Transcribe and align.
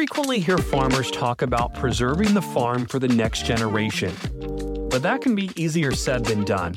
frequently 0.00 0.40
hear 0.40 0.56
farmers 0.56 1.10
talk 1.10 1.42
about 1.42 1.74
preserving 1.74 2.32
the 2.32 2.40
farm 2.40 2.86
for 2.86 2.98
the 2.98 3.06
next 3.06 3.44
generation, 3.44 4.10
but 4.88 5.02
that 5.02 5.20
can 5.20 5.34
be 5.34 5.50
easier 5.56 5.92
said 5.92 6.24
than 6.24 6.42
done. 6.42 6.74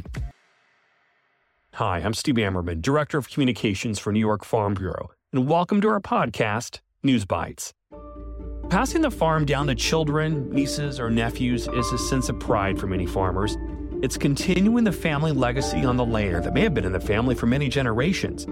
Hi, 1.75 2.00
I'm 2.00 2.14
Steve 2.14 2.36
Ammerman, 2.36 2.82
Director 2.82 3.18
of 3.18 3.30
Communications 3.30 3.98
for 3.98 4.12
New 4.12 4.20
York 4.20 4.44
Farm 4.44 4.73
Bureau, 4.73 5.09
and 5.32 5.48
welcome 5.48 5.80
to 5.80 5.88
our 5.88 6.02
podcast, 6.02 6.82
News 7.02 7.23
Bytes. 7.23 7.71
Passing 8.70 9.04
the 9.04 9.09
farm 9.09 9.46
down 9.46 9.68
to 9.68 9.76
children, 9.76 10.50
nieces, 10.50 11.00
or 11.00 11.10
nephews 11.10 11.70
is 11.70 11.92
a 11.94 11.98
sense 11.98 12.28
of 12.28 12.38
pride 12.42 12.78
for 12.78 12.88
many 12.88 13.05
farmers. 13.05 13.55
It's 14.02 14.18
continuing 14.18 14.84
the 14.84 14.92
family 14.92 15.32
legacy 15.32 15.86
on 15.86 15.96
the 15.96 16.05
land 16.05 16.44
that 16.44 16.54
may 16.54 16.64
have 16.64 16.74
been 16.74 16.84
in 16.84 16.92
the 16.92 17.00
family 17.00 17.36
for 17.36 17.46
many 17.46 17.70
generations. 17.70 18.46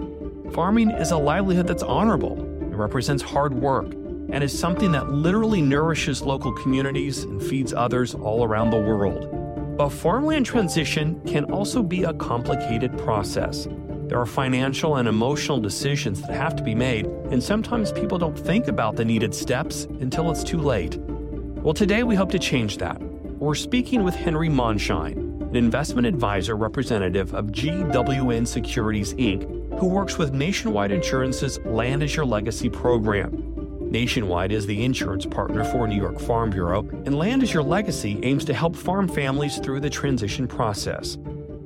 Farming 0.54 0.92
is 0.92 1.10
a 1.10 1.18
livelihood 1.18 1.66
that's 1.66 1.82
honorable, 1.82 2.40
it 2.72 2.76
represents 2.76 3.22
hard 3.22 3.52
work, 3.52 3.92
and 4.32 4.42
is 4.42 4.58
something 4.58 4.90
that 4.92 5.10
literally 5.10 5.60
nourishes 5.60 6.22
local 6.22 6.52
communities 6.52 7.22
and 7.24 7.40
feeds 7.40 7.72
others 7.72 8.14
all 8.14 8.44
around 8.44 8.70
the 8.70 8.80
world. 8.80 9.28
But 9.76 9.90
farmland 9.90 10.46
transition 10.46 11.20
can 11.26 11.44
also 11.44 11.82
be 11.82 12.04
a 12.04 12.14
complicated 12.14 12.96
process. 12.98 13.68
There 14.08 14.18
are 14.18 14.26
financial 14.26 14.96
and 14.96 15.06
emotional 15.06 15.60
decisions 15.60 16.22
that 16.22 16.32
have 16.32 16.56
to 16.56 16.62
be 16.62 16.74
made, 16.74 17.06
and 17.30 17.42
sometimes 17.42 17.92
people 17.92 18.18
don't 18.18 18.38
think 18.38 18.68
about 18.68 18.96
the 18.96 19.04
needed 19.04 19.34
steps 19.34 19.84
until 20.00 20.30
it's 20.30 20.42
too 20.42 20.58
late. 20.58 20.96
Well, 20.96 21.74
today 21.74 22.02
we 22.02 22.14
hope 22.14 22.30
to 22.32 22.38
change 22.38 22.78
that. 22.78 23.00
We're 23.00 23.54
speaking 23.54 24.02
with 24.02 24.14
Henry 24.14 24.48
Mondschein, 24.48 25.16
an 25.42 25.56
investment 25.56 26.06
advisor 26.06 26.56
representative 26.56 27.34
of 27.34 27.46
GWN 27.46 28.46
Securities 28.46 29.14
Inc., 29.14 29.78
who 29.78 29.88
works 29.88 30.16
with 30.16 30.32
Nationwide 30.32 30.92
Insurance's 30.92 31.58
Land 31.60 32.02
as 32.02 32.14
Your 32.14 32.24
Legacy 32.24 32.68
program. 32.68 33.51
Nationwide 33.92 34.52
is 34.52 34.64
the 34.64 34.82
insurance 34.82 35.26
partner 35.26 35.64
for 35.64 35.86
New 35.86 36.00
York 36.00 36.18
Farm 36.18 36.48
Bureau, 36.48 36.88
and 37.04 37.18
Land 37.18 37.42
as 37.42 37.52
Your 37.52 37.62
Legacy 37.62 38.18
aims 38.22 38.42
to 38.46 38.54
help 38.54 38.74
farm 38.74 39.06
families 39.06 39.58
through 39.58 39.80
the 39.80 39.90
transition 39.90 40.48
process. 40.48 41.18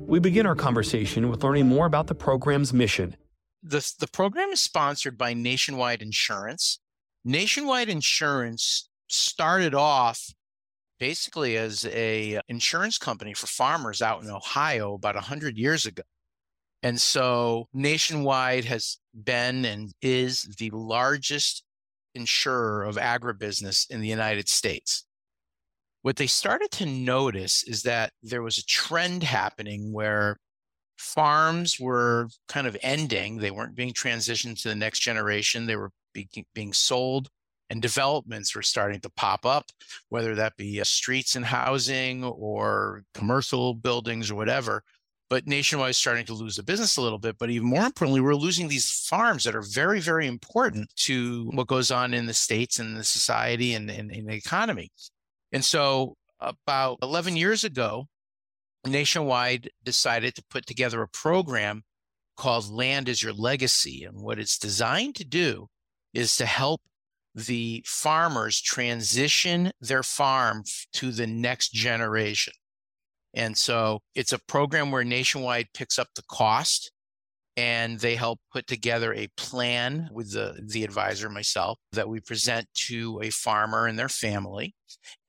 We 0.05 0.19
begin 0.19 0.45
our 0.45 0.53
conversation 0.53 1.29
with 1.29 1.41
learning 1.41 1.69
more 1.69 1.85
about 1.85 2.07
the 2.07 2.15
program's 2.15 2.73
mission. 2.73 3.15
The, 3.63 3.89
the 4.01 4.09
program 4.09 4.49
is 4.49 4.59
sponsored 4.59 5.17
by 5.17 5.33
Nationwide 5.35 6.01
Insurance. 6.01 6.79
Nationwide 7.23 7.87
Insurance 7.87 8.89
started 9.07 9.73
off 9.73 10.33
basically 10.99 11.55
as 11.55 11.85
a 11.85 12.41
insurance 12.49 12.97
company 12.97 13.33
for 13.35 13.47
farmers 13.47 14.01
out 14.01 14.21
in 14.21 14.29
Ohio 14.29 14.95
about 14.95 15.15
100 15.15 15.57
years 15.57 15.85
ago. 15.85 16.03
And 16.83 16.99
so 16.99 17.69
Nationwide 17.73 18.65
has 18.65 18.97
been 19.13 19.63
and 19.63 19.93
is 20.01 20.41
the 20.59 20.71
largest 20.71 21.63
insurer 22.17 22.83
of 22.83 22.97
agribusiness 22.97 23.89
in 23.89 24.01
the 24.01 24.07
United 24.07 24.49
States. 24.49 25.05
What 26.01 26.17
they 26.17 26.27
started 26.27 26.71
to 26.71 26.85
notice 26.85 27.63
is 27.63 27.83
that 27.83 28.11
there 28.21 28.41
was 28.41 28.57
a 28.57 28.65
trend 28.65 29.23
happening 29.23 29.93
where 29.93 30.37
farms 30.97 31.79
were 31.79 32.29
kind 32.47 32.67
of 32.67 32.77
ending. 32.81 33.37
They 33.37 33.51
weren't 33.51 33.75
being 33.75 33.93
transitioned 33.93 34.61
to 34.61 34.69
the 34.69 34.75
next 34.75 34.99
generation. 34.99 35.65
They 35.65 35.75
were 35.75 35.91
be- 36.13 36.29
being 36.53 36.73
sold, 36.73 37.29
and 37.69 37.81
developments 37.81 38.55
were 38.55 38.63
starting 38.63 38.99
to 39.01 39.09
pop 39.09 39.45
up, 39.45 39.65
whether 40.09 40.35
that 40.35 40.57
be 40.57 40.81
uh, 40.81 40.83
streets 40.83 41.35
and 41.35 41.45
housing 41.45 42.23
or 42.23 43.03
commercial 43.13 43.73
buildings 43.73 44.31
or 44.31 44.35
whatever 44.35 44.83
but 45.29 45.47
Nationwide 45.47 45.91
is 45.91 45.97
starting 45.97 46.25
to 46.25 46.33
lose 46.33 46.55
the 46.55 46.63
business 46.63 46.97
a 46.97 47.01
little 47.01 47.19
bit. 47.19 47.37
But 47.37 47.49
even 47.49 47.67
more 47.67 47.83
importantly, 47.83 48.21
we're 48.21 48.35
losing 48.35 48.67
these 48.67 49.05
farms 49.07 49.43
that 49.43 49.55
are 49.55 49.61
very, 49.61 49.99
very 49.99 50.27
important 50.27 50.93
to 50.97 51.49
what 51.53 51.67
goes 51.67 51.91
on 51.91 52.13
in 52.13 52.25
the 52.25 52.33
states 52.33 52.79
and 52.79 52.97
the 52.97 53.03
society 53.03 53.73
and, 53.73 53.89
and 53.89 54.09
the 54.09 54.33
economy. 54.33 54.89
And 55.51 55.63
so, 55.63 56.15
about 56.39 56.99
11 57.01 57.35
years 57.35 57.63
ago, 57.63 58.05
Nationwide 58.85 59.69
decided 59.83 60.35
to 60.35 60.43
put 60.49 60.65
together 60.65 61.01
a 61.01 61.07
program 61.07 61.83
called 62.37 62.69
Land 62.69 63.09
as 63.09 63.21
Your 63.21 63.33
Legacy. 63.33 64.03
And 64.03 64.21
what 64.21 64.39
it's 64.39 64.57
designed 64.57 65.15
to 65.15 65.25
do 65.25 65.67
is 66.13 66.37
to 66.37 66.45
help 66.45 66.81
the 67.33 67.83
farmers 67.85 68.61
transition 68.61 69.71
their 69.81 70.03
farm 70.03 70.63
to 70.93 71.11
the 71.11 71.27
next 71.27 71.73
generation. 71.73 72.53
And 73.37 73.55
so 73.55 73.99
it's 74.15 74.33
a 74.33 74.39
program 74.39 74.89
where 74.89 75.03
Nationwide 75.03 75.67
picks 75.75 75.99
up 75.99 76.07
the 76.15 76.23
cost 76.27 76.91
and 77.55 77.99
they 77.99 78.15
help 78.15 78.39
put 78.51 78.65
together 78.65 79.13
a 79.13 79.29
plan 79.37 80.09
with 80.11 80.33
the, 80.33 80.59
the 80.67 80.83
advisor, 80.83 81.29
myself, 81.29 81.77
that 81.91 82.09
we 82.09 82.19
present 82.19 82.67
to 82.73 83.19
a 83.21 83.29
farmer 83.29 83.85
and 83.85 83.97
their 83.97 84.09
family. 84.09 84.73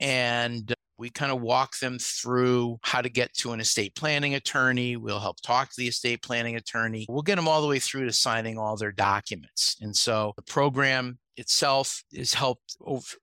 And 0.01 0.75
we 0.97 1.11
kind 1.11 1.31
of 1.31 1.43
walk 1.43 1.79
them 1.81 1.99
through 1.99 2.79
how 2.83 3.03
to 3.03 3.11
get 3.11 3.35
to 3.35 3.53
an 3.53 3.61
estate 3.61 3.95
planning 3.95 4.35
attorney. 4.35 4.97
We'll 4.97 5.21
help 5.21 5.43
talk 5.43 5.69
to 5.69 5.77
the 5.77 5.89
estate 5.89 6.23
planning 6.23 6.57
attorney. 6.57 7.05
We'll 7.11 7.21
get 7.21 7.37
them 7.37 7.47
all 7.47 7.61
the 7.61 7.69
way 7.69 7.79
through 7.79 8.07
to 8.07 8.13
signing 8.15 8.57
all 8.57 8.77
their 8.79 8.91
documents. 8.91 9.77
And 9.83 9.95
so 9.95 10.33
the 10.35 10.43
program 10.43 11.19
itself 11.37 12.03
has 12.17 12.33
helped 12.33 12.79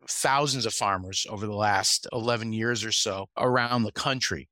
thousands 0.08 0.68
of 0.68 0.76
farmers 0.76 1.26
over 1.28 1.48
the 1.48 1.56
last 1.56 2.08
11 2.14 2.54
years 2.54 2.86
or 2.86 2.92
so 2.92 3.26
around 3.36 3.84
the 3.84 3.92
country. 3.92 4.48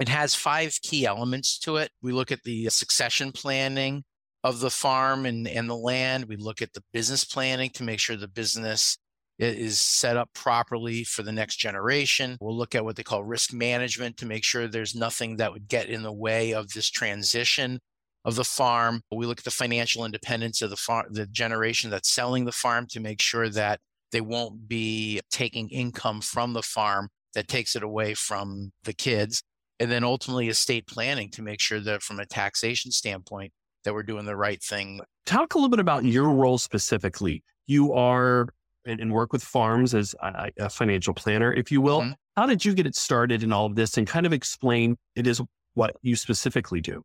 It 0.00 0.08
has 0.08 0.34
five 0.34 0.78
key 0.80 1.04
elements 1.04 1.58
to 1.60 1.76
it. 1.76 1.90
We 2.00 2.12
look 2.12 2.32
at 2.32 2.42
the 2.42 2.70
succession 2.70 3.32
planning 3.32 4.02
of 4.42 4.60
the 4.60 4.70
farm 4.70 5.26
and, 5.26 5.46
and 5.46 5.68
the 5.68 5.76
land. 5.76 6.24
We 6.24 6.36
look 6.36 6.62
at 6.62 6.72
the 6.72 6.82
business 6.90 7.22
planning 7.22 7.68
to 7.74 7.82
make 7.82 8.00
sure 8.00 8.16
the 8.16 8.26
business 8.26 8.96
is 9.38 9.78
set 9.78 10.16
up 10.16 10.30
properly 10.34 11.04
for 11.04 11.22
the 11.22 11.32
next 11.32 11.56
generation. 11.56 12.38
We'll 12.40 12.56
look 12.56 12.74
at 12.74 12.84
what 12.84 12.96
they 12.96 13.02
call 13.02 13.24
risk 13.24 13.52
management 13.52 14.16
to 14.18 14.26
make 14.26 14.42
sure 14.42 14.66
there's 14.66 14.94
nothing 14.94 15.36
that 15.36 15.52
would 15.52 15.68
get 15.68 15.90
in 15.90 16.02
the 16.02 16.12
way 16.12 16.54
of 16.54 16.70
this 16.70 16.88
transition 16.88 17.78
of 18.24 18.36
the 18.36 18.44
farm. 18.44 19.02
We 19.12 19.26
look 19.26 19.40
at 19.40 19.44
the 19.44 19.50
financial 19.50 20.06
independence 20.06 20.62
of 20.62 20.70
the 20.70 20.76
farm, 20.76 21.08
the 21.10 21.26
generation 21.26 21.90
that's 21.90 22.10
selling 22.10 22.46
the 22.46 22.52
farm 22.52 22.86
to 22.88 23.00
make 23.00 23.20
sure 23.20 23.50
that 23.50 23.80
they 24.12 24.22
won't 24.22 24.66
be 24.66 25.20
taking 25.30 25.68
income 25.68 26.22
from 26.22 26.54
the 26.54 26.62
farm 26.62 27.08
that 27.34 27.48
takes 27.48 27.76
it 27.76 27.82
away 27.82 28.14
from 28.14 28.72
the 28.84 28.94
kids 28.94 29.42
and 29.80 29.90
then 29.90 30.04
ultimately 30.04 30.48
estate 30.48 30.86
planning 30.86 31.30
to 31.30 31.42
make 31.42 31.58
sure 31.58 31.80
that 31.80 32.02
from 32.02 32.20
a 32.20 32.26
taxation 32.26 32.92
standpoint 32.92 33.52
that 33.84 33.94
we're 33.94 34.02
doing 34.02 34.26
the 34.26 34.36
right 34.36 34.62
thing. 34.62 35.00
Talk 35.24 35.54
a 35.54 35.58
little 35.58 35.70
bit 35.70 35.80
about 35.80 36.04
your 36.04 36.28
role 36.30 36.58
specifically. 36.58 37.42
You 37.66 37.94
are 37.94 38.48
and, 38.86 39.12
work 39.12 39.32
with 39.32 39.42
farms 39.42 39.94
as 39.94 40.14
a, 40.22 40.50
a, 40.58 40.70
financial 40.70 41.14
planner, 41.14 41.52
if 41.52 41.70
you 41.70 41.80
will. 41.80 42.00
Mm-hmm. 42.00 42.12
How 42.36 42.46
did 42.46 42.64
you 42.64 42.74
get 42.74 42.86
it 42.86 42.94
started 42.94 43.42
in 43.42 43.52
all 43.52 43.66
of 43.66 43.74
this 43.74 43.96
and 43.96 44.06
kind 44.06 44.26
of 44.26 44.32
explain 44.32 44.96
it 45.16 45.26
is 45.26 45.40
what 45.74 45.96
you 46.02 46.16
specifically 46.16 46.80
do? 46.80 47.02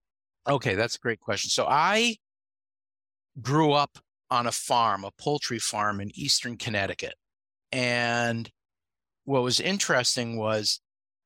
Okay, 0.48 0.76
that's 0.76 0.96
a 0.96 1.00
great 1.00 1.20
question. 1.20 1.50
So 1.50 1.66
I 1.68 2.18
grew 3.42 3.74
up 3.74 3.98
on 4.32 4.48
a 4.48 4.52
farm, 4.52 5.04
a 5.04 5.12
poultry 5.12 5.60
farm 5.60 6.00
in 6.00 6.12
Eastern 6.14 6.58
Connecticut. 6.58 7.16
And 7.72 8.50
what 9.26 9.44
was 9.44 9.60
interesting 9.60 10.38
was 10.38 10.80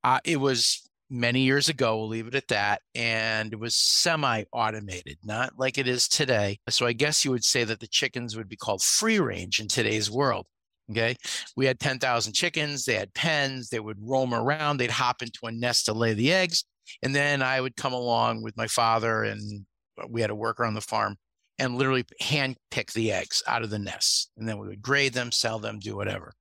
uh, 0.03 0.19
it 0.23 0.39
was 0.39 0.88
many 1.09 1.41
years 1.41 1.69
ago, 1.69 1.97
we'll 1.97 2.07
leave 2.07 2.27
it 2.27 2.35
at 2.35 2.47
that. 2.49 2.81
And 2.95 3.53
it 3.53 3.59
was 3.59 3.75
semi 3.75 4.43
automated, 4.51 5.17
not 5.23 5.53
like 5.57 5.77
it 5.77 5.87
is 5.87 6.07
today. 6.07 6.59
So 6.69 6.85
I 6.85 6.93
guess 6.93 7.25
you 7.25 7.31
would 7.31 7.43
say 7.43 7.63
that 7.63 7.79
the 7.79 7.87
chickens 7.87 8.35
would 8.35 8.49
be 8.49 8.55
called 8.55 8.81
free 8.81 9.19
range 9.19 9.59
in 9.59 9.67
today's 9.67 10.09
world. 10.09 10.45
Okay. 10.91 11.15
We 11.55 11.65
had 11.65 11.79
10,000 11.79 12.33
chickens. 12.33 12.85
They 12.85 12.95
had 12.95 13.13
pens. 13.13 13.69
They 13.69 13.79
would 13.79 13.97
roam 13.99 14.33
around. 14.33 14.77
They'd 14.77 14.89
hop 14.89 15.21
into 15.21 15.39
a 15.43 15.51
nest 15.51 15.85
to 15.85 15.93
lay 15.93 16.13
the 16.13 16.33
eggs. 16.33 16.63
And 17.03 17.15
then 17.15 17.41
I 17.43 17.61
would 17.61 17.75
come 17.75 17.93
along 17.93 18.41
with 18.41 18.57
my 18.57 18.65
father, 18.65 19.23
and 19.23 19.65
uh, 20.01 20.07
we 20.09 20.21
had 20.21 20.31
a 20.31 20.35
worker 20.35 20.65
on 20.65 20.73
the 20.73 20.81
farm 20.81 21.17
and 21.59 21.77
literally 21.77 22.05
hand 22.21 22.57
pick 22.71 22.91
the 22.93 23.11
eggs 23.11 23.43
out 23.45 23.61
of 23.61 23.69
the 23.69 23.77
nests. 23.77 24.31
And 24.37 24.47
then 24.47 24.57
we 24.57 24.67
would 24.67 24.81
grade 24.81 25.13
them, 25.13 25.31
sell 25.31 25.59
them, 25.59 25.77
do 25.77 25.95
whatever. 25.95 26.33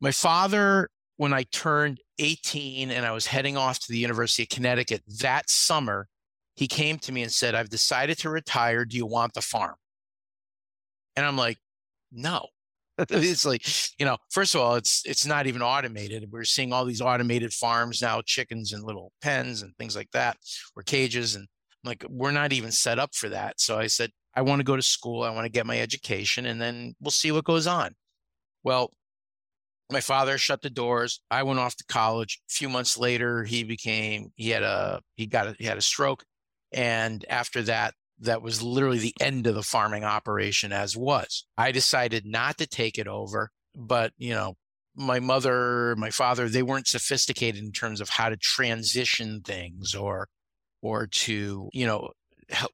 My 0.00 0.12
father 0.12 0.88
when 1.16 1.32
I 1.32 1.44
turned 1.44 2.00
18 2.18 2.90
and 2.90 3.06
I 3.06 3.12
was 3.12 3.26
heading 3.26 3.56
off 3.56 3.78
to 3.80 3.92
the 3.92 3.98
University 3.98 4.44
of 4.44 4.48
Connecticut 4.48 5.02
that 5.20 5.48
summer, 5.48 6.08
he 6.56 6.66
came 6.66 6.98
to 6.98 7.12
me 7.12 7.22
and 7.22 7.32
said, 7.32 7.54
I've 7.54 7.70
decided 7.70 8.18
to 8.18 8.30
retire. 8.30 8.84
Do 8.84 8.96
you 8.96 9.06
want 9.06 9.34
the 9.34 9.42
farm? 9.42 9.74
And 11.16 11.24
I'm 11.24 11.36
like, 11.36 11.58
no. 12.12 12.46
it's 12.98 13.44
like, 13.44 13.66
you 13.98 14.06
know, 14.06 14.16
first 14.30 14.54
of 14.54 14.60
all, 14.60 14.76
it's 14.76 15.02
it's 15.04 15.26
not 15.26 15.48
even 15.48 15.62
automated. 15.62 16.28
We're 16.30 16.44
seeing 16.44 16.72
all 16.72 16.84
these 16.84 17.00
automated 17.00 17.52
farms 17.52 18.00
now, 18.00 18.22
chickens 18.24 18.72
and 18.72 18.84
little 18.84 19.12
pens 19.20 19.62
and 19.62 19.76
things 19.76 19.96
like 19.96 20.10
that, 20.12 20.36
or 20.76 20.84
cages. 20.84 21.34
And 21.34 21.48
I'm 21.84 21.88
like, 21.88 22.04
we're 22.08 22.30
not 22.30 22.52
even 22.52 22.70
set 22.70 23.00
up 23.00 23.14
for 23.14 23.28
that. 23.30 23.60
So 23.60 23.78
I 23.78 23.88
said, 23.88 24.10
I 24.36 24.42
want 24.42 24.60
to 24.60 24.64
go 24.64 24.76
to 24.76 24.82
school, 24.82 25.24
I 25.24 25.30
want 25.30 25.44
to 25.44 25.50
get 25.50 25.66
my 25.66 25.80
education, 25.80 26.46
and 26.46 26.60
then 26.60 26.94
we'll 27.00 27.10
see 27.10 27.32
what 27.32 27.44
goes 27.44 27.66
on. 27.66 27.94
Well, 28.62 28.92
my 29.90 30.00
father 30.00 30.38
shut 30.38 30.62
the 30.62 30.70
doors. 30.70 31.20
I 31.30 31.42
went 31.42 31.60
off 31.60 31.76
to 31.76 31.84
college. 31.84 32.40
A 32.50 32.52
few 32.52 32.68
months 32.68 32.98
later, 32.98 33.44
he 33.44 33.64
became 33.64 34.32
he 34.36 34.50
had 34.50 34.62
a 34.62 35.00
he 35.16 35.26
got 35.26 35.48
a, 35.48 35.56
he 35.58 35.64
had 35.64 35.78
a 35.78 35.82
stroke, 35.82 36.24
and 36.72 37.24
after 37.28 37.62
that, 37.62 37.94
that 38.20 38.42
was 38.42 38.62
literally 38.62 38.98
the 38.98 39.14
end 39.20 39.46
of 39.46 39.54
the 39.54 39.62
farming 39.62 40.04
operation 40.04 40.72
as 40.72 40.96
was. 40.96 41.46
I 41.58 41.72
decided 41.72 42.24
not 42.24 42.58
to 42.58 42.66
take 42.66 42.98
it 42.98 43.08
over, 43.08 43.50
but 43.76 44.12
you 44.16 44.32
know, 44.32 44.54
my 44.96 45.20
mother, 45.20 45.94
my 45.96 46.10
father, 46.10 46.48
they 46.48 46.62
weren't 46.62 46.88
sophisticated 46.88 47.62
in 47.62 47.72
terms 47.72 48.00
of 48.00 48.10
how 48.10 48.28
to 48.28 48.36
transition 48.36 49.42
things 49.42 49.94
or 49.94 50.28
or 50.82 51.06
to, 51.06 51.70
you 51.72 51.86
know, 51.86 52.10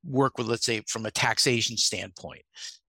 work 0.05 0.39
with 0.39 0.47
let's 0.47 0.67
say 0.67 0.83
from 0.87 1.07
a 1.07 1.11
taxation 1.11 1.77
standpoint. 1.77 2.43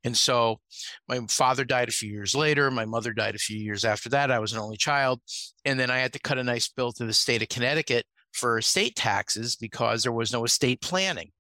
And 0.03 0.17
so 0.17 0.59
my 1.07 1.19
father 1.29 1.63
died 1.63 1.89
a 1.89 1.91
few 1.91 2.09
years 2.09 2.33
later, 2.33 2.71
my 2.71 2.85
mother 2.85 3.13
died 3.13 3.35
a 3.35 3.39
few 3.39 3.57
years 3.57 3.85
after 3.85 4.09
that. 4.09 4.31
I 4.31 4.39
was 4.39 4.53
an 4.53 4.59
only 4.59 4.77
child, 4.77 5.21
and 5.63 5.79
then 5.79 5.91
I 5.91 5.99
had 5.99 6.13
to 6.13 6.19
cut 6.19 6.39
a 6.39 6.43
nice 6.43 6.67
bill 6.67 6.91
to 6.93 7.05
the 7.05 7.13
state 7.13 7.43
of 7.43 7.49
Connecticut 7.49 8.05
for 8.31 8.57
estate 8.57 8.95
taxes 8.95 9.55
because 9.55 10.03
there 10.03 10.11
was 10.11 10.33
no 10.33 10.43
estate 10.43 10.81
planning. 10.81 11.31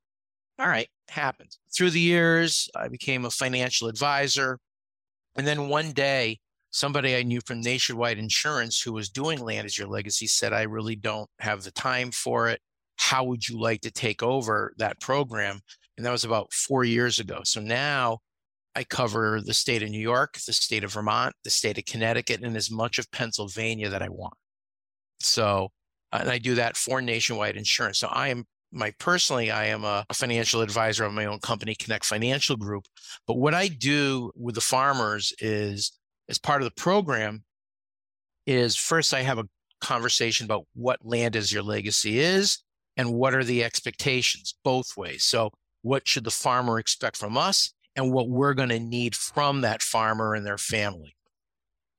All 0.59 0.67
right, 0.67 0.87
happens. 1.09 1.59
Through 1.75 1.91
the 1.91 1.99
years, 1.99 2.69
I 2.75 2.87
became 2.87 3.25
a 3.25 3.31
financial 3.31 3.87
advisor. 3.87 4.59
And 5.35 5.47
then 5.47 5.69
one 5.69 5.91
day, 5.91 6.39
somebody 6.71 7.15
I 7.15 7.23
knew 7.23 7.41
from 7.45 7.61
Nationwide 7.61 8.17
Insurance 8.17 8.81
who 8.81 8.93
was 8.93 9.09
doing 9.09 9.39
Land 9.39 9.65
as 9.65 9.77
Your 9.77 9.87
Legacy 9.87 10.27
said, 10.27 10.53
I 10.53 10.63
really 10.63 10.95
don't 10.95 11.29
have 11.39 11.63
the 11.63 11.71
time 11.71 12.11
for 12.11 12.47
it. 12.49 12.61
How 13.01 13.23
would 13.23 13.49
you 13.49 13.59
like 13.59 13.81
to 13.81 13.91
take 13.91 14.21
over 14.21 14.73
that 14.77 15.01
program? 15.01 15.59
And 15.97 16.05
that 16.05 16.11
was 16.11 16.23
about 16.23 16.53
four 16.53 16.83
years 16.83 17.17
ago. 17.17 17.41
So 17.43 17.59
now 17.59 18.19
I 18.75 18.83
cover 18.83 19.41
the 19.41 19.55
state 19.55 19.81
of 19.81 19.89
New 19.89 19.99
York, 19.99 20.37
the 20.45 20.53
state 20.53 20.83
of 20.83 20.93
Vermont, 20.93 21.33
the 21.43 21.49
state 21.49 21.79
of 21.79 21.85
Connecticut, 21.85 22.43
and 22.43 22.55
as 22.55 22.69
much 22.69 22.99
of 22.99 23.11
Pennsylvania 23.11 23.89
that 23.89 24.03
I 24.03 24.09
want. 24.09 24.35
So, 25.19 25.71
and 26.13 26.29
I 26.29 26.37
do 26.37 26.53
that 26.55 26.77
for 26.77 27.01
nationwide 27.01 27.57
insurance. 27.57 27.97
So 27.97 28.07
I 28.07 28.27
am 28.27 28.45
my 28.71 28.93
personally, 28.99 29.49
I 29.49 29.65
am 29.65 29.83
a, 29.83 30.05
financial 30.13 30.61
advisor 30.61 31.03
of 31.03 31.11
my 31.11 31.25
own 31.25 31.39
company, 31.39 31.73
Connect 31.75 32.05
Financial 32.05 32.55
Group. 32.55 32.85
But 33.25 33.37
what 33.37 33.55
I 33.55 33.67
do 33.67 34.31
with 34.35 34.55
the 34.55 34.61
farmers 34.61 35.33
is, 35.39 35.91
as 36.29 36.37
part 36.37 36.61
of 36.61 36.65
the 36.65 36.81
program, 36.81 37.43
is 38.45 38.75
first 38.75 39.11
I 39.13 39.23
have 39.23 39.39
a 39.39 39.49
conversation 39.81 40.45
about 40.45 40.67
what 40.75 40.99
land 41.03 41.35
is 41.35 41.51
your 41.51 41.63
legacy 41.63 42.19
is 42.19 42.59
and 42.97 43.13
what 43.13 43.33
are 43.33 43.43
the 43.43 43.63
expectations 43.63 44.55
both 44.63 44.97
ways. 44.97 45.23
So, 45.23 45.51
what 45.81 46.07
should 46.07 46.23
the 46.23 46.31
farmer 46.31 46.77
expect 46.77 47.17
from 47.17 47.37
us 47.37 47.73
and 47.95 48.11
what 48.11 48.29
we're 48.29 48.53
going 48.53 48.69
to 48.69 48.79
need 48.79 49.15
from 49.15 49.61
that 49.61 49.81
farmer 49.81 50.35
and 50.35 50.45
their 50.45 50.57
family? 50.57 51.15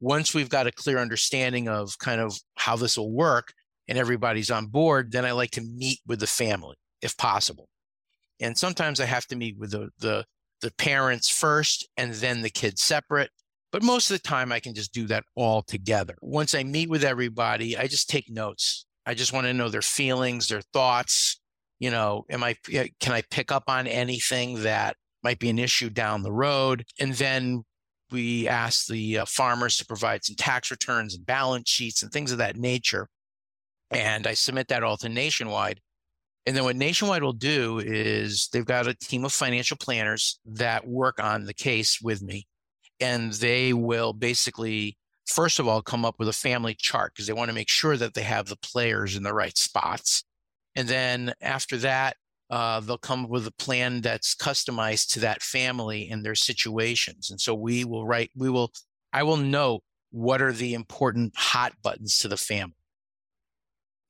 Once 0.00 0.34
we've 0.34 0.48
got 0.48 0.66
a 0.66 0.72
clear 0.72 0.98
understanding 0.98 1.68
of 1.68 1.98
kind 1.98 2.20
of 2.20 2.36
how 2.56 2.76
this 2.76 2.96
will 2.96 3.12
work, 3.12 3.52
and 3.88 3.98
everybody's 3.98 4.50
on 4.50 4.66
board, 4.66 5.12
then 5.12 5.24
I 5.24 5.32
like 5.32 5.50
to 5.52 5.60
meet 5.60 6.00
with 6.06 6.20
the 6.20 6.26
family 6.26 6.76
if 7.00 7.16
possible. 7.16 7.68
And 8.40 8.56
sometimes 8.56 9.00
I 9.00 9.04
have 9.04 9.26
to 9.26 9.36
meet 9.36 9.58
with 9.58 9.72
the, 9.72 9.90
the, 9.98 10.24
the 10.60 10.72
parents 10.72 11.28
first 11.28 11.88
and 11.96 12.12
then 12.14 12.42
the 12.42 12.50
kids 12.50 12.82
separate. 12.82 13.30
But 13.70 13.82
most 13.82 14.10
of 14.10 14.16
the 14.16 14.28
time, 14.28 14.52
I 14.52 14.60
can 14.60 14.74
just 14.74 14.92
do 14.92 15.06
that 15.06 15.24
all 15.34 15.62
together. 15.62 16.14
Once 16.20 16.54
I 16.54 16.62
meet 16.62 16.90
with 16.90 17.04
everybody, 17.04 17.76
I 17.76 17.86
just 17.86 18.08
take 18.08 18.28
notes. 18.28 18.86
I 19.06 19.14
just 19.14 19.32
want 19.32 19.46
to 19.46 19.54
know 19.54 19.68
their 19.68 19.82
feelings, 19.82 20.48
their 20.48 20.62
thoughts. 20.72 21.40
You 21.78 21.90
know, 21.90 22.24
am 22.30 22.44
I 22.44 22.54
can 22.64 23.12
I 23.12 23.22
pick 23.30 23.50
up 23.50 23.64
on 23.66 23.86
anything 23.86 24.62
that 24.62 24.96
might 25.24 25.38
be 25.38 25.50
an 25.50 25.58
issue 25.58 25.90
down 25.90 26.22
the 26.22 26.32
road? 26.32 26.84
And 27.00 27.14
then 27.14 27.64
we 28.10 28.46
ask 28.46 28.86
the 28.86 29.18
uh, 29.18 29.24
farmers 29.24 29.76
to 29.78 29.86
provide 29.86 30.24
some 30.24 30.36
tax 30.36 30.70
returns 30.70 31.14
and 31.14 31.26
balance 31.26 31.68
sheets 31.68 32.02
and 32.02 32.12
things 32.12 32.30
of 32.30 32.38
that 32.38 32.56
nature 32.56 33.08
and 33.92 34.26
I 34.26 34.34
submit 34.34 34.68
that 34.68 34.82
all 34.82 34.96
to 34.98 35.08
Nationwide. 35.08 35.80
And 36.46 36.56
then 36.56 36.64
what 36.64 36.76
Nationwide 36.76 37.22
will 37.22 37.32
do 37.32 37.78
is 37.78 38.48
they've 38.52 38.64
got 38.64 38.88
a 38.88 38.94
team 38.94 39.24
of 39.24 39.32
financial 39.32 39.76
planners 39.76 40.40
that 40.44 40.88
work 40.88 41.22
on 41.22 41.44
the 41.44 41.54
case 41.54 42.00
with 42.02 42.22
me. 42.22 42.46
And 42.98 43.32
they 43.34 43.72
will 43.72 44.12
basically, 44.12 44.96
first 45.26 45.58
of 45.58 45.68
all, 45.68 45.82
come 45.82 46.04
up 46.04 46.18
with 46.18 46.28
a 46.28 46.32
family 46.32 46.74
chart 46.74 47.12
because 47.14 47.26
they 47.26 47.32
want 47.32 47.48
to 47.48 47.54
make 47.54 47.68
sure 47.68 47.96
that 47.96 48.14
they 48.14 48.22
have 48.22 48.46
the 48.46 48.56
players 48.56 49.16
in 49.16 49.22
the 49.22 49.34
right 49.34 49.56
spots. 49.56 50.24
And 50.74 50.88
then 50.88 51.34
after 51.40 51.76
that, 51.78 52.16
uh, 52.50 52.80
they'll 52.80 52.98
come 52.98 53.24
up 53.24 53.30
with 53.30 53.46
a 53.46 53.52
plan 53.52 54.00
that's 54.00 54.34
customized 54.34 55.08
to 55.12 55.20
that 55.20 55.42
family 55.42 56.08
and 56.10 56.24
their 56.24 56.34
situations. 56.34 57.30
And 57.30 57.40
so 57.40 57.54
we 57.54 57.84
will 57.84 58.06
write, 58.06 58.30
we 58.36 58.50
will, 58.50 58.72
I 59.12 59.22
will 59.22 59.38
note 59.38 59.82
what 60.10 60.42
are 60.42 60.52
the 60.52 60.74
important 60.74 61.32
hot 61.36 61.72
buttons 61.82 62.18
to 62.18 62.28
the 62.28 62.36
family 62.36 62.74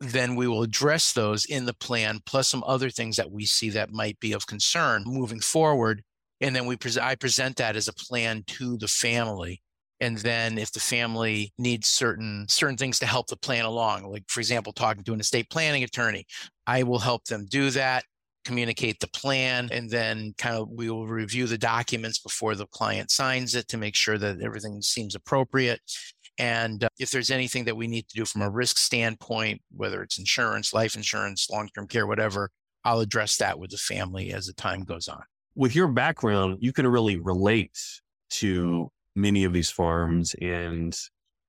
then 0.03 0.35
we 0.35 0.49
will 0.49 0.63
address 0.63 1.13
those 1.13 1.45
in 1.45 1.65
the 1.65 1.73
plan, 1.73 2.21
plus 2.27 2.49
some 2.49 2.65
other 2.67 2.91
things 2.91 3.17
that 3.17 3.31
we 3.31 3.47
see 3.47 3.71
that 3.71 3.93
might 3.93 4.19
be 4.19 4.33
of 4.33 4.47
concern 4.47 5.05
moving 5.07 5.41
forward. 5.41 6.03
And 6.41 6.57
then 6.57 6.67
we 6.67 6.77
pre- 6.77 7.01
I 7.01 7.15
present 7.15 7.57
that 7.57 7.77
as 7.77 7.89
a 7.89 7.93
plan 7.93 8.43
to 8.49 8.77
the 8.77 8.89
family. 8.89 9.63
And 10.03 10.19
then 10.19 10.59
if 10.59 10.73
the 10.73 10.81
family 10.81 11.53
needs 11.59 11.87
certain 11.87 12.47
certain 12.49 12.77
things 12.77 12.99
to 12.99 13.07
help 13.07 13.29
the 13.29 13.37
plan 13.37 13.65
along, 13.65 14.11
like 14.11 14.25
for 14.27 14.41
example, 14.41 14.73
talking 14.73 15.05
to 15.05 15.13
an 15.13 15.21
estate 15.21 15.49
planning 15.49 15.85
attorney, 15.85 16.27
I 16.67 16.83
will 16.83 16.99
help 16.99 17.27
them 17.27 17.47
do 17.49 17.71
that, 17.71 18.03
communicate 18.45 18.99
the 18.99 19.07
plan, 19.07 19.69
and 19.71 19.89
then 19.89 20.35
kind 20.37 20.57
of 20.57 20.69
we 20.71 20.91
will 20.91 21.07
review 21.07 21.47
the 21.47 21.57
documents 21.57 22.19
before 22.19 22.57
the 22.57 22.67
client 22.67 23.13
signs 23.13 23.55
it 23.55 23.69
to 23.69 23.77
make 23.77 23.95
sure 23.95 24.19
that 24.19 24.43
everything 24.43 24.83
seems 24.83 25.15
appropriate. 25.15 25.81
And 26.37 26.83
uh, 26.83 26.89
if 26.99 27.13
there's 27.13 27.31
anything 27.31 27.65
that 27.67 27.77
we 27.77 27.87
need 27.87 28.09
to 28.09 28.17
do 28.17 28.25
from 28.25 28.43
a 28.43 28.51
risk 28.51 28.79
standpoint, 28.79 29.63
whether 29.71 30.03
it's 30.03 30.19
insurance, 30.19 30.75
life 30.75 30.97
insurance, 30.97 31.49
long 31.49 31.69
term 31.77 31.87
care, 31.87 32.09
whatever, 32.09 32.51
I'll 32.85 32.99
address 32.99 33.37
that 33.37 33.61
with 33.61 33.71
the 33.71 33.77
family 33.77 34.33
as 34.33 34.47
the 34.47 34.53
time 34.53 34.83
goes 34.83 35.07
on. 35.07 35.23
With 35.55 35.77
your 35.77 35.87
background, 35.87 36.57
you 36.59 36.73
can 36.73 36.89
really 36.89 37.21
relate 37.21 37.79
to 38.31 38.91
many 39.15 39.45
of 39.45 39.53
these 39.53 39.71
farms 39.71 40.35
and 40.41 40.97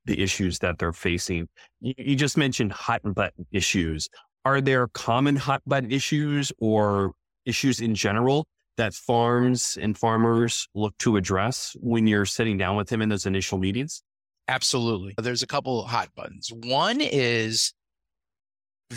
the 0.06 0.22
issues 0.22 0.60
that 0.60 0.80
they're 0.80 0.94
facing. 0.94 1.48
You, 1.82 1.94
you 1.98 2.16
just 2.16 2.38
mentioned 2.38 2.72
hot 2.72 3.02
button 3.04 3.46
issues. 3.52 4.10
Are 4.46 4.60
there 4.60 4.88
common 4.90 5.36
hot 5.36 5.62
button 5.66 5.92
issues 5.92 6.52
or 6.60 7.14
issues 7.46 7.80
in 7.80 7.96
general 7.96 8.46
that 8.78 8.94
farms 8.94 9.78
and 9.82 9.98
farmers 9.98 10.68
look 10.74 10.98
to 11.00 11.16
address 11.16 11.76
when 11.80 12.08
you're 12.08 12.26
sitting 12.26 12.58
down 12.58 12.76
with 12.76 12.90
them 12.90 13.02
in 13.02 13.10
those 13.10 13.26
initial 13.26 13.58
meetings? 13.58 14.04
Absolutely. 14.48 15.14
There's 15.18 15.44
a 15.44 15.48
couple 15.48 15.84
hot 15.84 16.10
buttons. 16.16 16.52
One 16.52 17.00
is 17.00 17.74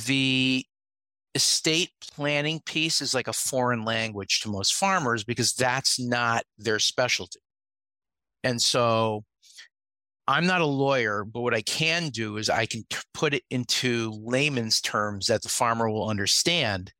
the 0.06 0.64
estate 1.34 1.90
planning 2.12 2.60
piece 2.64 3.00
is 3.00 3.14
like 3.14 3.28
a 3.28 3.32
foreign 3.32 3.84
language 3.84 4.40
to 4.40 4.48
most 4.48 4.74
farmers 4.74 5.22
because 5.22 5.52
that's 5.52 6.00
not 6.00 6.44
their 6.58 6.78
specialty. 6.78 7.38
And 8.46 8.62
so 8.62 9.24
I'm 10.28 10.46
not 10.46 10.60
a 10.60 10.66
lawyer, 10.66 11.24
but 11.24 11.40
what 11.40 11.52
I 11.52 11.62
can 11.62 12.10
do 12.10 12.36
is 12.36 12.48
I 12.48 12.64
can 12.64 12.84
put 13.12 13.34
it 13.34 13.42
into 13.50 14.12
layman's 14.22 14.80
terms 14.80 15.26
that 15.26 15.42
the 15.42 15.48
farmer 15.48 15.90
will 15.90 16.08
understand 16.08 16.92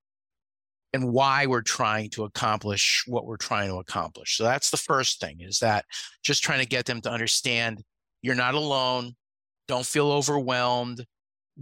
and 0.93 1.13
why 1.13 1.47
we're 1.47 1.63
trying 1.63 2.11
to 2.11 2.25
accomplish 2.25 3.05
what 3.07 3.27
we're 3.27 3.37
trying 3.37 3.69
to 3.69 3.77
accomplish. 3.77 4.37
So 4.37 4.43
that's 4.43 4.71
the 4.71 4.77
first 4.77 5.21
thing 5.21 5.41
is 5.41 5.61
that 5.61 5.85
just 6.25 6.43
trying 6.43 6.61
to 6.61 6.67
get 6.67 6.85
them 6.85 7.01
to 7.03 7.11
understand 7.11 7.81
you're 8.23 8.35
not 8.35 8.55
alone. 8.55 9.15
Don't 9.69 9.87
feel 9.87 10.11
overwhelmed. 10.11 11.05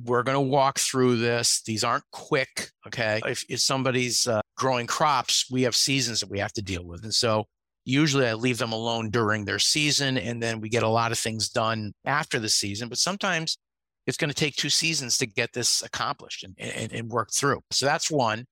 We're 0.03 0.23
going 0.23 0.37
to 0.37 0.41
walk 0.41 0.79
through 0.79 1.17
this. 1.19 1.63
These 1.67 1.85
aren't 1.85 2.05
quick. 2.11 2.71
Okay. 2.87 3.21
If, 3.27 3.45
if 3.51 3.61
somebody's 3.61 4.27
uh, 4.27 4.41
growing 4.57 4.87
crops, 4.87 5.51
we 5.51 5.63
have 5.63 5.77
seasons 5.77 6.21
that 6.21 6.31
we 6.31 6.39
have 6.39 6.55
to 6.55 6.63
deal 6.63 6.87
with. 6.87 7.05
And 7.05 7.15
so 7.15 7.45
usually 7.85 8.27
I 8.27 8.35
leave 8.35 8.59
them 8.59 8.73
alone 8.73 9.11
during 9.11 9.45
their 9.45 9.59
season 9.59 10.17
and 10.19 10.43
then 10.43 10.61
we 10.61 10.69
get 10.69 10.83
a 10.83 10.89
lot 10.89 11.13
of 11.13 11.19
things 11.19 11.49
done 11.49 11.93
after 12.05 12.39
the 12.39 12.49
season. 12.49 12.89
But 12.89 12.99
sometimes 12.99 13.59
it's 14.07 14.17
going 14.17 14.31
to 14.31 14.35
take 14.35 14.57
two 14.57 14.71
seasons 14.71 15.19
to 15.19 15.27
get 15.27 15.53
this 15.53 15.83
accomplished 15.83 16.45
and, 16.45 16.55
and, 16.59 16.93
and 16.93 17.11
work 17.11 17.31
through. 17.33 17.61
So 17.71 17.87
that's 17.87 18.11
one. 18.11 18.47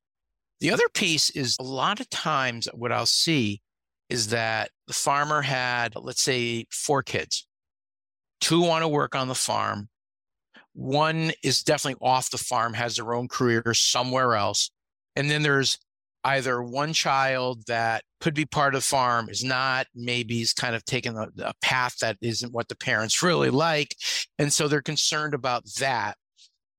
The 0.60 0.70
other 0.70 0.88
piece 0.94 1.30
is 1.30 1.56
a 1.58 1.64
lot 1.64 2.00
of 2.00 2.08
times 2.10 2.68
what 2.72 2.92
I'll 2.92 3.06
see 3.06 3.60
is 4.08 4.28
that 4.28 4.70
the 4.86 4.92
farmer 4.92 5.42
had, 5.42 5.94
let's 5.96 6.22
say, 6.22 6.66
four 6.70 7.02
kids 7.02 7.46
Two 8.42 8.60
want 8.60 8.82
to 8.82 8.88
work 8.88 9.14
on 9.14 9.28
the 9.28 9.36
farm. 9.36 9.88
One 10.74 11.30
is 11.44 11.62
definitely 11.62 12.04
off 12.04 12.30
the 12.30 12.38
farm, 12.38 12.74
has 12.74 12.96
their 12.96 13.14
own 13.14 13.28
career 13.28 13.62
somewhere 13.72 14.34
else. 14.34 14.68
And 15.14 15.30
then 15.30 15.42
there's 15.42 15.78
either 16.24 16.62
one 16.62 16.92
child 16.92 17.64
that 17.66 18.04
could 18.20 18.34
be 18.34 18.44
part 18.44 18.74
of 18.74 18.82
the 18.82 18.86
farm, 18.86 19.28
is 19.28 19.42
not, 19.42 19.86
maybe 19.94 20.40
is 20.40 20.52
kind 20.52 20.74
of 20.74 20.84
taking 20.84 21.16
a, 21.16 21.28
a 21.38 21.54
path 21.62 21.98
that 21.98 22.16
isn't 22.20 22.52
what 22.52 22.68
the 22.68 22.76
parents 22.76 23.22
really 23.22 23.50
like. 23.50 23.96
And 24.38 24.52
so 24.52 24.68
they're 24.68 24.82
concerned 24.82 25.34
about 25.34 25.64
that. 25.80 26.16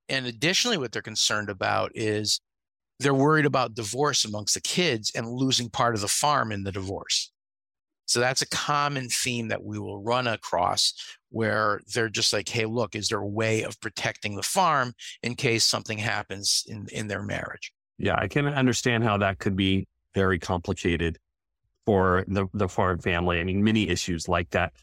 And 0.10 0.26
additionally, 0.26 0.78
what 0.78 0.92
they're 0.92 1.02
concerned 1.02 1.50
about 1.50 1.92
is 1.96 2.40
they're 3.00 3.14
worried 3.14 3.46
about 3.46 3.74
divorce 3.74 4.24
amongst 4.24 4.54
the 4.54 4.62
kids 4.62 5.12
and 5.16 5.28
losing 5.28 5.70
part 5.70 5.96
of 5.96 6.02
the 6.02 6.08
farm 6.08 6.52
in 6.52 6.64
the 6.64 6.72
divorce. 6.72 7.32
So 8.06 8.20
that's 8.20 8.42
a 8.42 8.50
common 8.50 9.10
theme 9.10 9.48
that 9.48 9.64
we 9.64 9.80
will 9.80 10.04
run 10.04 10.28
across 10.28 10.94
where 11.30 11.82
they're 11.94 12.10
just 12.10 12.34
like, 12.34 12.50
hey, 12.50 12.66
look, 12.66 12.96
is 12.96 13.08
there 13.10 13.20
a 13.20 13.28
way 13.28 13.64
of 13.64 13.80
protecting 13.80 14.36
the 14.36 14.44
farm 14.44 14.94
in 15.22 15.36
case 15.36 15.64
something 15.64 15.98
happens 15.98 16.64
in, 16.68 16.88
in 16.92 17.08
their 17.08 17.24
marriage? 17.24 17.74
Yeah, 17.98 18.16
I 18.18 18.28
can 18.28 18.48
understand 18.48 19.04
how 19.04 19.18
that 19.18 19.40
could 19.40 19.56
be 19.56 19.88
very 20.14 20.40
complicated 20.40 21.18
for 21.86 22.24
the, 22.28 22.48
the 22.54 22.68
farm 22.68 23.00
family. 23.00 23.40
I 23.40 23.44
mean, 23.44 23.64
many 23.64 23.90
issues 23.90 24.28
like 24.28 24.50
that. 24.52 24.74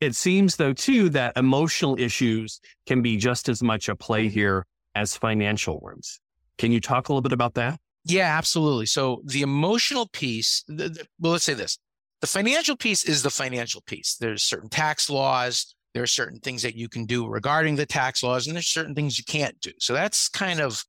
It 0.00 0.16
seems 0.16 0.56
though 0.56 0.72
too 0.72 1.08
that 1.10 1.36
emotional 1.36 1.98
issues 1.98 2.60
can 2.86 3.02
be 3.02 3.16
just 3.16 3.48
as 3.48 3.62
much 3.62 3.88
a 3.88 3.96
play 3.96 4.28
here 4.28 4.66
as 4.94 5.16
financial 5.16 5.78
ones. 5.80 6.20
Can 6.58 6.72
you 6.72 6.80
talk 6.80 7.08
a 7.08 7.12
little 7.12 7.22
bit 7.22 7.32
about 7.32 7.54
that? 7.54 7.78
Yeah, 8.04 8.36
absolutely. 8.36 8.86
So 8.86 9.22
the 9.24 9.42
emotional 9.42 10.08
piece, 10.08 10.64
the, 10.66 10.88
the, 10.88 11.06
well, 11.20 11.32
let's 11.32 11.44
say 11.44 11.54
this. 11.54 11.78
The 12.20 12.26
financial 12.26 12.76
piece 12.76 13.04
is 13.04 13.22
the 13.22 13.30
financial 13.30 13.80
piece. 13.80 14.16
There's 14.16 14.42
certain 14.42 14.68
tax 14.68 15.08
laws, 15.08 15.74
there 15.94 16.02
are 16.02 16.08
certain 16.08 16.40
things 16.40 16.62
that 16.62 16.74
you 16.74 16.88
can 16.88 17.04
do 17.04 17.26
regarding 17.26 17.76
the 17.76 17.86
tax 17.86 18.22
laws, 18.22 18.46
and 18.46 18.56
there's 18.56 18.66
certain 18.66 18.94
things 18.94 19.18
you 19.18 19.24
can't 19.24 19.60
do. 19.60 19.72
So 19.78 19.92
that's 19.92 20.28
kind 20.28 20.60
of 20.60 20.84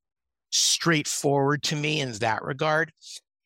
straightforward 0.53 1.63
to 1.63 1.75
me 1.75 1.99
in 1.99 2.11
that 2.13 2.43
regard. 2.43 2.91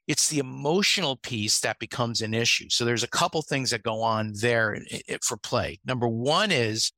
It's 0.08 0.30
the 0.30 0.40
emotional 0.40 1.16
piece 1.18 1.60
that 1.62 1.80
becomes 1.80 2.22
an 2.22 2.34
issue. 2.34 2.70
So 2.70 2.86
there's 2.86 3.04
a 3.04 3.10
couple 3.10 3.42
things 3.42 3.72
that 3.72 3.84
go 3.84 4.02
on 4.02 4.34
there 4.42 4.78
for 5.22 5.38
play. 5.38 5.80
Number 5.86 6.08
one 6.08 6.52
is 6.52 6.92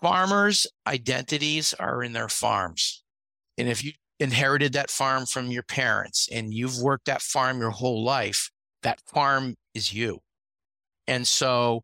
farmers' 0.00 0.66
identities 0.86 1.74
are 1.74 2.02
in 2.02 2.12
their 2.12 2.28
farms. 2.28 3.02
And 3.56 3.68
if 3.68 3.84
you 3.84 3.92
inherited 4.20 4.72
that 4.72 4.90
farm 4.90 5.26
from 5.26 5.50
your 5.50 5.62
parents 5.62 6.28
and 6.32 6.54
you've 6.54 6.80
worked 6.80 7.06
that 7.06 7.22
farm 7.22 7.60
your 7.60 7.70
whole 7.70 8.04
life, 8.04 8.50
that 8.82 9.00
farm 9.06 9.56
is 9.74 9.92
you. 9.92 10.20
And 11.06 11.26
so 11.26 11.82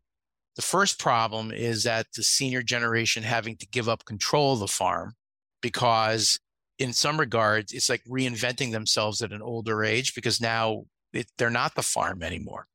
the 0.55 0.61
first 0.61 0.99
problem 0.99 1.51
is 1.51 1.83
that 1.83 2.07
the 2.15 2.23
senior 2.23 2.61
generation 2.61 3.23
having 3.23 3.57
to 3.57 3.67
give 3.67 3.89
up 3.89 4.05
control 4.05 4.53
of 4.53 4.59
the 4.59 4.67
farm 4.67 5.13
because 5.61 6.39
in 6.79 6.93
some 6.93 7.19
regards 7.19 7.71
it's 7.71 7.89
like 7.89 8.03
reinventing 8.03 8.71
themselves 8.71 9.21
at 9.21 9.31
an 9.31 9.41
older 9.41 9.83
age 9.83 10.13
because 10.13 10.41
now 10.41 10.83
it, 11.13 11.27
they're 11.37 11.49
not 11.49 11.75
the 11.75 11.81
farm 11.81 12.21
anymore. 12.23 12.67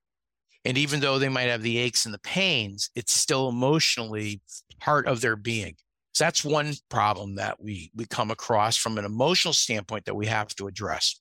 And 0.65 0.77
even 0.77 1.01
though 1.01 1.19
they 1.19 1.29
might 1.29 1.43
have 1.49 1.63
the 1.63 1.79
aches 1.79 2.05
and 2.05 2.15
the 2.15 2.21
pains, 2.21 2.91
it's 2.95 3.13
still 3.13 3.49
emotionally 3.49 4.43
part 4.79 5.07
of 5.07 5.21
their 5.21 5.37
being. 5.37 5.77
So 6.13 6.25
that's 6.25 6.45
one 6.45 6.75
problem 6.89 7.37
that 7.37 7.63
we 7.63 7.91
we 7.95 8.05
come 8.05 8.31
across 8.31 8.77
from 8.77 8.99
an 8.99 9.05
emotional 9.05 9.55
standpoint 9.55 10.05
that 10.07 10.17
we 10.17 10.27
have 10.27 10.49
to 10.57 10.67
address. 10.67 11.21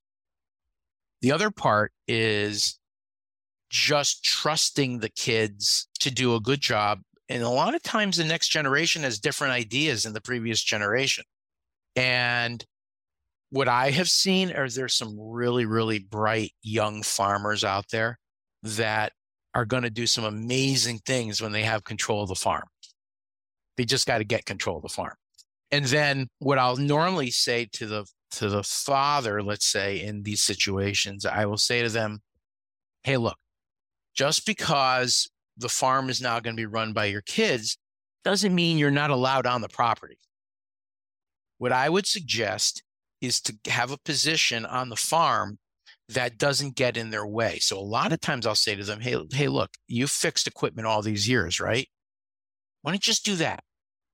The 1.21 1.31
other 1.31 1.51
part 1.51 1.91
is 2.07 2.79
just 3.69 4.23
trusting 4.23 4.99
the 4.99 5.09
kids 5.09 5.87
to 5.99 6.09
do 6.09 6.35
a 6.35 6.39
good 6.39 6.61
job. 6.61 7.01
And 7.27 7.43
a 7.43 7.49
lot 7.49 7.75
of 7.75 7.83
times 7.83 8.17
the 8.17 8.23
next 8.23 8.49
generation 8.49 9.03
has 9.03 9.19
different 9.19 9.53
ideas 9.53 10.03
than 10.03 10.13
the 10.13 10.21
previous 10.21 10.63
generation. 10.63 11.23
And 11.99 12.63
what 13.49 13.67
I 13.67 13.91
have 13.91 14.09
seen 14.09 14.51
is 14.51 14.73
there's 14.73 14.95
some 14.95 15.19
really, 15.19 15.65
really 15.65 15.99
bright 15.99 16.53
young 16.63 17.03
farmers 17.03 17.65
out 17.65 17.87
there 17.91 18.17
that 18.63 19.11
are 19.53 19.65
going 19.65 19.83
to 19.83 19.89
do 19.89 20.07
some 20.07 20.23
amazing 20.23 20.99
things 21.05 21.41
when 21.41 21.51
they 21.51 21.63
have 21.63 21.83
control 21.83 22.23
of 22.23 22.29
the 22.29 22.35
farm. 22.35 22.63
They 23.75 23.83
just 23.83 24.07
got 24.07 24.19
to 24.19 24.23
get 24.23 24.45
control 24.45 24.77
of 24.77 24.83
the 24.83 24.89
farm. 24.89 25.15
And 25.71 25.83
then 25.85 26.27
what 26.39 26.57
I'll 26.57 26.77
normally 26.77 27.31
say 27.31 27.67
to 27.73 27.85
the 27.85 28.05
to 28.31 28.47
the 28.47 28.63
father, 28.63 29.43
let's 29.43 29.65
say 29.65 30.01
in 30.01 30.23
these 30.23 30.41
situations, 30.41 31.25
I 31.25 31.45
will 31.47 31.57
say 31.57 31.81
to 31.81 31.89
them, 31.89 32.19
"Hey, 33.03 33.17
look, 33.17 33.37
just 34.15 34.45
because 34.45 35.29
the 35.57 35.69
farm 35.69 36.09
is 36.09 36.21
now 36.21 36.39
going 36.39 36.55
to 36.55 36.61
be 36.61 36.65
run 36.65 36.93
by 36.93 37.05
your 37.05 37.23
kids 37.23 37.77
doesn't 38.23 38.55
mean 38.55 38.77
you're 38.77 38.89
not 38.89 39.09
allowed 39.09 39.45
on 39.45 39.61
the 39.61 39.67
property. 39.67 40.17
What 41.59 41.71
I 41.71 41.89
would 41.89 42.07
suggest 42.07 42.83
is 43.21 43.39
to 43.41 43.55
have 43.67 43.91
a 43.91 43.97
position 43.97 44.65
on 44.65 44.89
the 44.89 44.95
farm 44.95 45.59
that 46.09 46.39
doesn't 46.39 46.75
get 46.75 46.97
in 46.97 47.11
their 47.11 47.27
way. 47.27 47.59
So 47.59 47.77
a 47.77 47.81
lot 47.81 48.11
of 48.11 48.19
times 48.21 48.47
I'll 48.47 48.55
say 48.55 48.75
to 48.75 48.83
them, 48.83 49.01
"Hey, 49.01 49.15
hey, 49.31 49.47
look, 49.47 49.71
you've 49.87 50.09
fixed 50.09 50.47
equipment 50.47 50.87
all 50.87 51.03
these 51.03 51.27
years, 51.29 51.59
right? 51.59 51.87
Why 52.81 52.91
don't 52.91 52.95
you 52.95 53.11
just 53.11 53.25
do 53.25 53.35
that? 53.37 53.63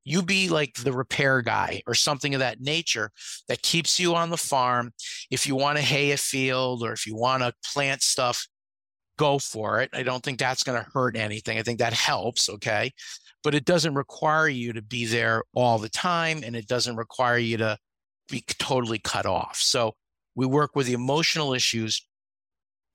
You 0.03 0.21
be 0.23 0.49
like 0.49 0.75
the 0.75 0.93
repair 0.93 1.41
guy 1.41 1.81
or 1.87 1.95
something 1.95 2.35
of 2.35 2.39
that 2.39 2.61
nature 2.61 3.11
that 3.47 3.61
keeps 3.63 3.99
you 3.99 4.15
on 4.15 4.29
the 4.29 4.37
farm. 4.37 4.93
If 5.31 5.47
you 5.47 5.55
want 5.55 5.77
to 5.77 5.83
hay 5.83 6.11
a 6.11 6.17
field 6.17 6.83
or 6.83 6.93
if 6.93 7.07
you 7.07 7.15
want 7.15 7.43
to 7.43 7.53
plant 7.73 8.03
stuff, 8.03 8.47
go 9.17 9.39
for 9.39 9.81
it. 9.81 9.89
I 9.93 10.03
don't 10.03 10.23
think 10.23 10.39
that's 10.39 10.63
going 10.63 10.83
to 10.83 10.89
hurt 10.93 11.15
anything. 11.17 11.57
I 11.57 11.63
think 11.63 11.79
that 11.79 11.93
helps. 11.93 12.49
Okay. 12.49 12.91
But 13.45 13.55
it 13.55 13.63
doesn't 13.63 13.93
require 13.93 14.47
you 14.47 14.73
to 14.73 14.81
be 14.81 15.05
there 15.05 15.43
all 15.53 15.77
the 15.77 15.87
time 15.87 16.41
and 16.43 16.55
it 16.55 16.67
doesn't 16.67 16.95
require 16.95 17.37
you 17.37 17.57
to 17.57 17.77
be 18.27 18.43
totally 18.59 18.97
cut 18.97 19.27
off. 19.27 19.57
So 19.57 19.93
we 20.33 20.47
work 20.47 20.75
with 20.75 20.87
the 20.87 20.93
emotional 20.93 21.53
issues 21.53 22.05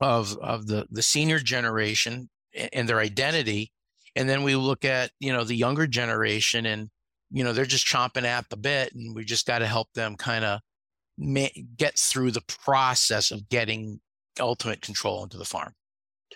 of, 0.00 0.36
of 0.38 0.66
the, 0.66 0.86
the 0.90 1.02
senior 1.02 1.38
generation 1.38 2.28
and 2.72 2.88
their 2.88 2.98
identity. 2.98 3.70
And 4.16 4.28
then 4.28 4.42
we 4.42 4.56
look 4.56 4.84
at, 4.84 5.12
you 5.20 5.32
know, 5.32 5.44
the 5.44 5.54
younger 5.54 5.86
generation 5.86 6.66
and, 6.66 6.88
you 7.30 7.44
know, 7.44 7.52
they're 7.52 7.64
just 7.64 7.86
chomping 7.86 8.24
at 8.24 8.48
the 8.50 8.56
bit 8.56 8.92
and 8.92 9.14
we 9.14 9.24
just 9.24 9.46
got 9.46 9.60
to 9.60 9.66
help 9.66 9.86
them 9.94 10.16
kind 10.16 10.44
of 10.44 10.58
ma- 11.16 11.46
get 11.76 11.96
through 11.96 12.32
the 12.32 12.42
process 12.64 13.30
of 13.30 13.48
getting 13.48 14.00
ultimate 14.40 14.80
control 14.80 15.22
into 15.22 15.36
the 15.36 15.44
farm. 15.44 15.74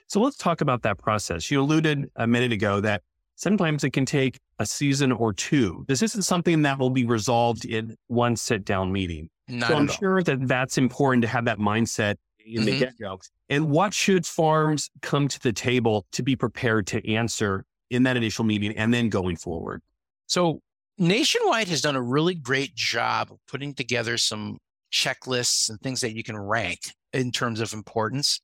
So 0.07 0.21
let's 0.21 0.37
talk 0.37 0.61
about 0.61 0.83
that 0.83 0.99
process. 0.99 1.51
You 1.51 1.61
alluded 1.61 2.11
a 2.15 2.29
minute 2.29 2.53
ago 2.53 2.81
that 2.81 3.03
sometimes 3.37 3.85
it 3.85 3.91
can 3.91 4.07
take 4.07 4.39
a 4.59 4.67
season 4.67 5.13
or 5.13 5.33
two. 5.33 5.85
This 5.89 6.03
isn't 6.03 6.23
something 6.23 6.63
that 6.63 6.79
will 6.79 6.91
be 6.91 7.05
resolved 7.05 7.65
in 7.65 7.97
one 8.07 8.37
sit 8.37 8.65
down 8.65 8.93
meeting. 8.93 9.29
Not 9.49 9.69
so 9.69 9.77
I'm 9.77 9.89
sure 9.89 10.23
that 10.23 10.47
that's 10.47 10.79
important 10.79 11.23
to 11.23 11.29
have 11.29 11.45
that 11.45 11.59
mindset 11.59 12.17
in 12.45 12.63
mm-hmm. 12.63 12.65
the 12.65 12.79
get 12.79 12.99
go. 12.99 13.21
And 13.49 13.71
what 13.71 13.93
should 13.93 14.27
farms 14.27 14.91
come 15.03 15.29
to 15.29 15.41
the 15.41 15.53
table 15.53 16.07
to 16.13 16.23
be 16.23 16.37
prepared 16.37 16.87
to 16.89 17.13
answer 17.13 17.65
in 17.91 18.05
that 18.05 18.17
initial 18.17 18.45
meeting 18.45 18.77
and 18.77 18.93
then 18.93 19.09
going 19.09 19.37
forward? 19.37 19.83
So 20.27 20.61
Nationwide 20.99 21.69
has 21.69 21.83
done 21.83 21.97
a 21.97 22.03
really 22.03 22.35
great 22.35 22.75
job 22.75 23.33
of 23.33 23.39
putting 23.49 23.75
together 23.75 24.17
some 24.17 24.59
checklists 24.93 25.69
and 25.69 25.81
things 25.81 26.01
that 26.01 26.15
you 26.15 26.23
can 26.23 26.39
rank 26.39 26.81
in 27.13 27.33
terms 27.33 27.61
of 27.61 27.73
importance. 27.73 28.41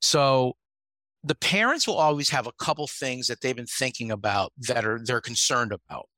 So 0.00 0.56
the 1.28 1.34
parents 1.34 1.86
will 1.86 1.96
always 1.96 2.30
have 2.30 2.46
a 2.46 2.52
couple 2.52 2.86
things 2.86 3.26
that 3.26 3.40
they've 3.40 3.56
been 3.56 3.66
thinking 3.66 4.10
about 4.10 4.52
that 4.66 4.84
are 4.84 4.98
they're 5.02 5.20
concerned 5.20 5.72
about. 5.72 6.08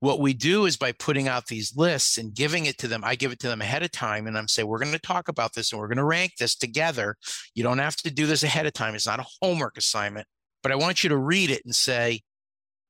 What 0.00 0.20
we 0.20 0.34
do 0.34 0.66
is 0.66 0.76
by 0.76 0.92
putting 0.92 1.28
out 1.28 1.46
these 1.46 1.76
lists 1.76 2.18
and 2.18 2.34
giving 2.34 2.66
it 2.66 2.76
to 2.78 2.88
them, 2.88 3.02
I 3.04 3.14
give 3.14 3.30
it 3.30 3.38
to 3.40 3.48
them 3.48 3.62
ahead 3.62 3.84
of 3.84 3.92
time 3.92 4.26
and 4.26 4.36
I'm 4.36 4.48
saying, 4.48 4.66
we're 4.66 4.80
going 4.80 4.92
to 4.92 4.98
talk 4.98 5.28
about 5.28 5.54
this 5.54 5.70
and 5.70 5.80
we're 5.80 5.86
going 5.86 5.98
to 5.98 6.04
rank 6.04 6.32
this 6.38 6.56
together. 6.56 7.16
You 7.54 7.62
don't 7.62 7.78
have 7.78 7.96
to 7.98 8.10
do 8.10 8.26
this 8.26 8.42
ahead 8.42 8.66
of 8.66 8.72
time. 8.72 8.96
It's 8.96 9.06
not 9.06 9.20
a 9.20 9.26
homework 9.40 9.76
assignment, 9.76 10.26
but 10.62 10.72
I 10.72 10.76
want 10.76 11.04
you 11.04 11.08
to 11.10 11.16
read 11.16 11.50
it 11.50 11.62
and 11.64 11.74
say, 11.74 12.22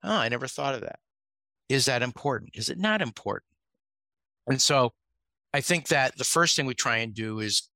oh, 0.02 0.16
I 0.16 0.30
never 0.30 0.48
thought 0.48 0.74
of 0.74 0.80
that. 0.80 0.98
Is 1.68 1.84
that 1.84 2.02
important? 2.02 2.52
Is 2.54 2.70
it 2.70 2.78
not 2.78 3.02
important? 3.02 3.50
And 4.46 4.60
so 4.60 4.92
I 5.52 5.60
think 5.60 5.88
that 5.88 6.16
the 6.16 6.24
first 6.24 6.56
thing 6.56 6.64
we 6.64 6.74
try 6.74 6.96
and 6.98 7.14
do 7.14 7.40
is 7.40 7.68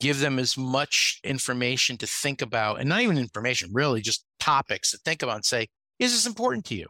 give 0.00 0.20
them 0.20 0.38
as 0.38 0.56
much 0.56 1.20
information 1.24 1.96
to 1.98 2.06
think 2.06 2.42
about 2.42 2.80
and 2.80 2.88
not 2.88 3.00
even 3.00 3.18
information, 3.18 3.70
really 3.72 4.00
just 4.00 4.24
topics 4.38 4.90
to 4.90 4.98
think 4.98 5.22
about 5.22 5.36
and 5.36 5.44
say, 5.44 5.68
is 5.98 6.12
this 6.12 6.26
important 6.26 6.64
to 6.66 6.74
you? 6.74 6.86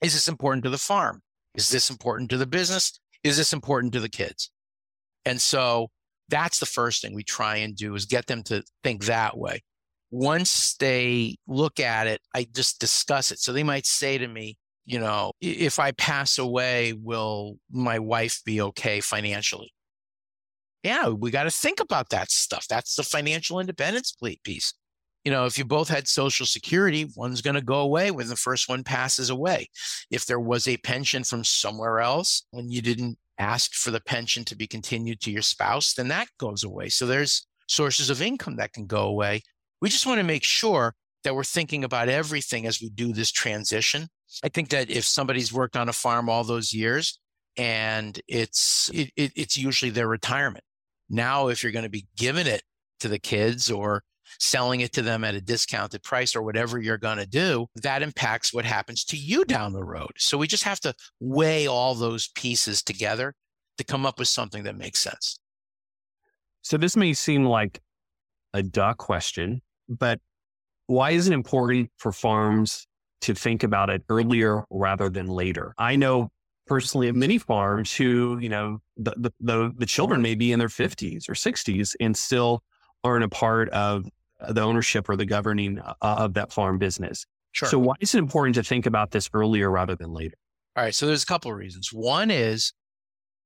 Is 0.00 0.14
this 0.14 0.28
important 0.28 0.64
to 0.64 0.70
the 0.70 0.78
farm? 0.78 1.22
Is 1.54 1.68
this 1.68 1.90
important 1.90 2.30
to 2.30 2.36
the 2.36 2.46
business? 2.46 2.98
Is 3.22 3.36
this 3.36 3.52
important 3.52 3.92
to 3.92 4.00
the 4.00 4.08
kids? 4.08 4.50
And 5.24 5.40
so 5.40 5.88
that's 6.28 6.58
the 6.58 6.66
first 6.66 7.02
thing 7.02 7.14
we 7.14 7.22
try 7.22 7.56
and 7.56 7.76
do 7.76 7.94
is 7.94 8.06
get 8.06 8.26
them 8.26 8.42
to 8.44 8.62
think 8.82 9.04
that 9.04 9.36
way. 9.36 9.62
Once 10.10 10.74
they 10.76 11.36
look 11.46 11.80
at 11.80 12.06
it, 12.06 12.20
I 12.34 12.46
just 12.54 12.80
discuss 12.80 13.30
it. 13.30 13.38
So 13.38 13.52
they 13.52 13.62
might 13.62 13.86
say 13.86 14.16
to 14.18 14.28
me, 14.28 14.56
you 14.86 15.00
know, 15.00 15.32
if 15.40 15.78
I 15.78 15.92
pass 15.92 16.38
away, 16.38 16.92
will 16.92 17.56
my 17.70 17.98
wife 17.98 18.42
be 18.44 18.60
okay 18.60 19.00
financially? 19.00 19.73
Yeah, 20.84 21.08
we 21.08 21.30
got 21.30 21.44
to 21.44 21.50
think 21.50 21.80
about 21.80 22.10
that 22.10 22.30
stuff. 22.30 22.68
That's 22.68 22.94
the 22.94 23.02
financial 23.02 23.58
independence 23.58 24.14
piece. 24.44 24.74
You 25.24 25.32
know, 25.32 25.46
if 25.46 25.56
you 25.56 25.64
both 25.64 25.88
had 25.88 26.06
Social 26.06 26.44
Security, 26.44 27.10
one's 27.16 27.40
going 27.40 27.54
to 27.54 27.62
go 27.62 27.80
away 27.80 28.10
when 28.10 28.28
the 28.28 28.36
first 28.36 28.68
one 28.68 28.84
passes 28.84 29.30
away. 29.30 29.68
If 30.10 30.26
there 30.26 30.38
was 30.38 30.68
a 30.68 30.76
pension 30.76 31.24
from 31.24 31.42
somewhere 31.42 32.00
else 32.00 32.44
when 32.50 32.70
you 32.70 32.82
didn't 32.82 33.18
ask 33.38 33.72
for 33.72 33.90
the 33.90 34.02
pension 34.02 34.44
to 34.44 34.56
be 34.56 34.66
continued 34.66 35.22
to 35.22 35.30
your 35.30 35.40
spouse, 35.40 35.94
then 35.94 36.08
that 36.08 36.28
goes 36.38 36.62
away. 36.62 36.90
So 36.90 37.06
there's 37.06 37.46
sources 37.66 38.10
of 38.10 38.20
income 38.20 38.56
that 38.56 38.74
can 38.74 38.84
go 38.84 39.04
away. 39.04 39.40
We 39.80 39.88
just 39.88 40.04
want 40.06 40.18
to 40.18 40.24
make 40.24 40.44
sure 40.44 40.94
that 41.24 41.34
we're 41.34 41.44
thinking 41.44 41.84
about 41.84 42.10
everything 42.10 42.66
as 42.66 42.82
we 42.82 42.90
do 42.90 43.14
this 43.14 43.32
transition. 43.32 44.08
I 44.44 44.50
think 44.50 44.68
that 44.68 44.90
if 44.90 45.06
somebody's 45.06 45.50
worked 45.50 45.78
on 45.78 45.88
a 45.88 45.94
farm 45.94 46.28
all 46.28 46.44
those 46.44 46.74
years 46.74 47.18
and 47.56 48.20
it's 48.28 48.90
it, 48.92 49.10
it, 49.16 49.32
it's 49.34 49.56
usually 49.56 49.90
their 49.90 50.08
retirement 50.08 50.64
now, 51.08 51.48
if 51.48 51.62
you're 51.62 51.72
going 51.72 51.84
to 51.84 51.90
be 51.90 52.06
giving 52.16 52.46
it 52.46 52.62
to 53.00 53.08
the 53.08 53.18
kids 53.18 53.70
or 53.70 54.02
selling 54.40 54.80
it 54.80 54.92
to 54.94 55.02
them 55.02 55.24
at 55.24 55.34
a 55.34 55.40
discounted 55.40 56.02
price 56.02 56.34
or 56.34 56.42
whatever 56.42 56.80
you're 56.80 56.98
going 56.98 57.18
to 57.18 57.26
do, 57.26 57.66
that 57.76 58.02
impacts 58.02 58.52
what 58.52 58.64
happens 58.64 59.04
to 59.04 59.16
you 59.16 59.44
down 59.44 59.72
the 59.72 59.84
road. 59.84 60.12
So 60.16 60.38
we 60.38 60.46
just 60.46 60.64
have 60.64 60.80
to 60.80 60.94
weigh 61.20 61.66
all 61.66 61.94
those 61.94 62.28
pieces 62.28 62.82
together 62.82 63.34
to 63.78 63.84
come 63.84 64.06
up 64.06 64.18
with 64.18 64.28
something 64.28 64.64
that 64.64 64.76
makes 64.76 65.00
sense. 65.00 65.38
So 66.62 66.76
this 66.76 66.96
may 66.96 67.12
seem 67.12 67.44
like 67.44 67.80
a 68.54 68.62
duh 68.62 68.94
question, 68.94 69.60
but 69.88 70.20
why 70.86 71.10
is 71.10 71.26
it 71.28 71.32
important 71.32 71.90
for 71.98 72.12
farms 72.12 72.86
to 73.22 73.34
think 73.34 73.62
about 73.62 73.90
it 73.90 74.02
earlier 74.08 74.64
rather 74.70 75.10
than 75.10 75.26
later? 75.26 75.74
I 75.78 75.96
know 75.96 76.30
personally 76.66 77.08
of 77.08 77.16
many 77.16 77.38
farms 77.38 77.94
who, 77.94 78.38
you 78.40 78.48
know, 78.48 78.80
the, 78.96 79.14
the, 79.16 79.32
the, 79.40 79.72
the 79.76 79.86
children 79.86 80.22
may 80.22 80.34
be 80.34 80.52
in 80.52 80.58
their 80.58 80.68
50s 80.68 81.28
or 81.28 81.34
60s 81.34 81.94
and 82.00 82.16
still 82.16 82.62
aren't 83.02 83.24
a 83.24 83.28
part 83.28 83.68
of 83.70 84.06
the 84.48 84.60
ownership 84.60 85.08
or 85.08 85.16
the 85.16 85.26
governing 85.26 85.78
uh, 85.78 85.94
of 86.00 86.34
that 86.34 86.52
farm 86.52 86.78
business. 86.78 87.26
Sure. 87.52 87.68
So 87.68 87.78
why 87.78 87.94
is 88.00 88.14
it 88.14 88.18
important 88.18 88.54
to 88.56 88.62
think 88.62 88.86
about 88.86 89.10
this 89.10 89.30
earlier 89.32 89.70
rather 89.70 89.94
than 89.94 90.12
later? 90.12 90.36
All 90.76 90.84
right. 90.84 90.94
So 90.94 91.06
there's 91.06 91.22
a 91.22 91.26
couple 91.26 91.50
of 91.50 91.56
reasons. 91.56 91.92
One 91.92 92.30
is 92.30 92.72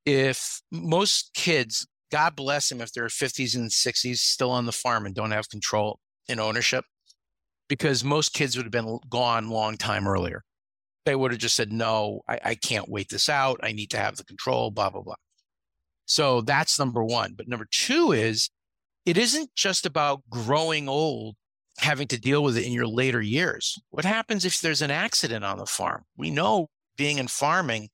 if 0.07 0.63
most 0.73 1.33
kids, 1.35 1.87
God 2.11 2.35
bless 2.35 2.71
them 2.71 2.81
if 2.81 2.93
they're 2.93 3.09
50s 3.09 3.55
and 3.55 3.71
60s 3.71 4.17
still 4.17 4.51
on 4.51 4.65
the 4.65 4.73
farm 4.73 5.05
and 5.05 5.15
don't 5.15 5.33
have 5.33 5.51
control 5.51 6.01
and 6.29 6.41
ownership, 6.41 6.85
because 7.69 8.03
most 8.03 8.33
kids 8.33 8.57
would 8.57 8.65
have 8.65 8.73
been 8.73 8.99
gone 9.11 9.51
long 9.51 9.77
time 9.77 10.09
earlier. 10.09 10.43
They 11.09 11.17
would 11.17 11.31
have 11.31 11.41
just 11.41 11.57
said, 11.57 11.73
no, 11.73 12.21
I, 12.29 12.38
I 12.45 12.55
can't 12.55 12.87
wait 12.87 13.09
this 13.09 13.31
out. 13.31 13.61
I 13.62 13.73
need 13.73 13.88
to 13.93 13.97
have 13.97 14.17
the 14.17 14.25
control, 14.25 14.71
blah, 14.71 14.91
blah, 14.91 15.00
blah. 15.00 15.15
So 16.05 16.43
that's 16.43 16.79
number 16.79 17.03
one. 17.03 17.33
But 17.35 17.49
number 17.49 17.67
two 17.71 18.12
is 18.12 18.50
it 19.07 19.17
isn't 19.17 19.55
just 19.55 19.87
about 19.87 20.21
growing 20.29 20.87
old 20.87 21.37
having 21.79 22.09
to 22.09 22.21
deal 22.21 22.43
with 22.43 22.59
it 22.59 22.67
in 22.67 22.75
your 22.75 22.87
later 22.87 23.23
years. 23.23 23.81
What 23.88 24.05
happens 24.05 24.45
if 24.45 24.61
there's 24.61 24.83
an 24.83 24.91
accident 24.91 25.47
on 25.47 25.57
the 25.57 25.65
farm? 25.65 26.03
We 26.19 26.31
know 26.31 26.69
being 26.99 27.17
in 27.17 27.29
farming, 27.29 27.88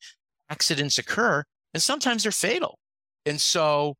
accidents 0.50 0.99
occur 0.99 1.44
and 1.73 1.80
sometimes 1.80 2.25
they're 2.25 2.33
fatal. 2.33 2.80
And 3.25 3.40
so 3.40 3.94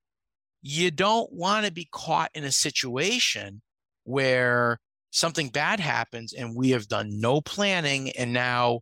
you 0.61 0.91
don't 0.91 1.33
want 1.33 1.67
to 1.67 1.73
be 1.73 1.87
caught 1.93 2.33
in 2.35 2.43
a 2.43 2.51
situation 2.51 3.63
where 4.03 4.81
something 5.13 5.51
bad 5.51 5.79
happens 5.79 6.33
and 6.33 6.57
we 6.57 6.71
have 6.71 6.89
done 6.89 7.21
no 7.21 7.41
planning 7.41 8.11
and 8.11 8.33
now 8.33 8.81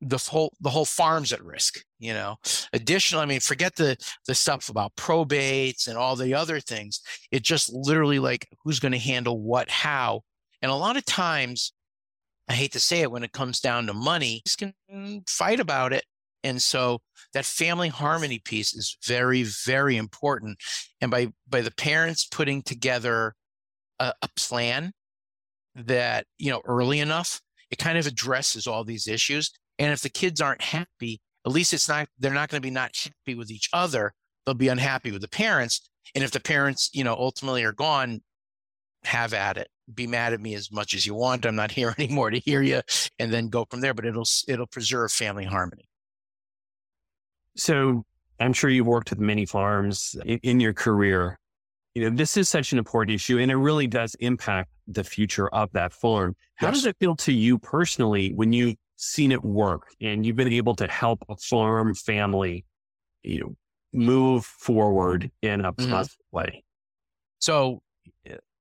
the 0.00 0.18
whole 0.18 0.52
the 0.60 0.70
whole 0.70 0.84
farm's 0.84 1.32
at 1.32 1.42
risk 1.42 1.82
you 1.98 2.12
know 2.12 2.36
additionally 2.72 3.22
i 3.22 3.26
mean 3.26 3.40
forget 3.40 3.74
the 3.74 3.96
the 4.28 4.34
stuff 4.34 4.68
about 4.68 4.94
probates 4.94 5.88
and 5.88 5.98
all 5.98 6.14
the 6.14 6.34
other 6.34 6.60
things 6.60 7.00
it 7.32 7.42
just 7.42 7.72
literally 7.72 8.20
like 8.20 8.48
who's 8.62 8.78
going 8.78 8.92
to 8.92 8.98
handle 8.98 9.40
what 9.40 9.68
how 9.68 10.22
and 10.62 10.70
a 10.70 10.74
lot 10.74 10.96
of 10.96 11.04
times, 11.04 11.72
I 12.48 12.54
hate 12.54 12.72
to 12.72 12.80
say 12.80 13.00
it, 13.00 13.10
when 13.10 13.24
it 13.24 13.32
comes 13.32 13.60
down 13.60 13.86
to 13.86 13.94
money, 13.94 14.42
you 14.60 14.72
can 14.88 15.22
fight 15.28 15.60
about 15.60 15.92
it. 15.92 16.04
And 16.44 16.62
so 16.62 17.00
that 17.34 17.44
family 17.44 17.88
harmony 17.88 18.38
piece 18.38 18.74
is 18.74 18.96
very, 19.04 19.42
very 19.42 19.96
important. 19.96 20.58
And 21.00 21.10
by 21.10 21.28
by 21.48 21.60
the 21.60 21.72
parents 21.72 22.26
putting 22.26 22.62
together 22.62 23.34
a, 23.98 24.12
a 24.22 24.28
plan 24.36 24.92
that, 25.74 26.26
you 26.38 26.50
know, 26.50 26.62
early 26.64 27.00
enough, 27.00 27.40
it 27.70 27.78
kind 27.78 27.98
of 27.98 28.06
addresses 28.06 28.66
all 28.66 28.84
these 28.84 29.08
issues. 29.08 29.50
And 29.78 29.92
if 29.92 30.02
the 30.02 30.08
kids 30.08 30.40
aren't 30.40 30.62
happy, 30.62 31.20
at 31.46 31.52
least 31.52 31.72
it's 31.72 31.88
not 31.88 32.08
they're 32.18 32.34
not 32.34 32.48
going 32.48 32.60
to 32.60 32.66
be 32.66 32.70
not 32.70 32.96
happy 32.96 33.34
with 33.36 33.50
each 33.50 33.68
other. 33.72 34.12
They'll 34.44 34.54
be 34.54 34.68
unhappy 34.68 35.10
with 35.12 35.22
the 35.22 35.28
parents. 35.28 35.88
And 36.14 36.24
if 36.24 36.30
the 36.30 36.40
parents, 36.40 36.90
you 36.92 37.04
know, 37.04 37.14
ultimately 37.14 37.64
are 37.64 37.72
gone, 37.72 38.22
have 39.04 39.34
at 39.34 39.56
it 39.56 39.68
be 39.92 40.06
mad 40.06 40.32
at 40.32 40.40
me 40.40 40.54
as 40.54 40.70
much 40.70 40.94
as 40.94 41.06
you 41.06 41.14
want. 41.14 41.46
I'm 41.46 41.56
not 41.56 41.70
here 41.78 41.94
anymore 41.98 42.30
to 42.30 42.38
hear 42.38 42.62
you, 42.62 42.82
and 43.18 43.32
then 43.32 43.48
go 43.48 43.66
from 43.70 43.80
there. 43.80 43.94
But 43.94 44.06
it'll 44.06 44.26
it'll 44.46 44.66
preserve 44.66 45.12
family 45.12 45.44
harmony. 45.44 45.88
So 47.56 48.04
I'm 48.38 48.52
sure 48.52 48.70
you've 48.70 48.86
worked 48.86 49.10
with 49.10 49.18
many 49.18 49.46
farms 49.46 50.16
in, 50.24 50.60
your 50.60 50.72
career. 50.72 51.38
You 51.94 52.04
know, 52.04 52.16
this 52.16 52.36
is 52.36 52.48
such 52.48 52.70
an 52.70 52.78
important 52.78 53.14
issue, 53.16 53.38
and 53.38 53.50
it 53.50 53.56
really 53.56 53.88
does 53.88 54.14
impact 54.20 54.70
the 54.86 55.02
future 55.02 55.48
of 55.48 55.72
that 55.72 55.92
farm. 55.92 56.36
How 56.54 56.68
yes. 56.68 56.76
does 56.76 56.86
it 56.86 56.96
feel 57.00 57.16
to 57.16 57.32
you 57.32 57.58
personally 57.58 58.32
when 58.34 58.52
you've 58.52 58.76
seen 58.98 59.32
it 59.32 59.42
work 59.42 59.94
and 60.00 60.26
you've 60.26 60.36
been 60.36 60.52
able 60.52 60.74
to 60.76 60.86
help 60.86 61.24
a 61.28 61.36
farm 61.36 61.94
family, 61.94 62.64
you 63.22 63.40
know, 63.40 63.56
move 63.92 64.44
forward 64.44 65.30
in 65.42 65.64
a 65.64 65.72
mm-hmm. 65.72 65.90
positive 65.90 66.18
way? 66.30 66.62
So 67.38 67.80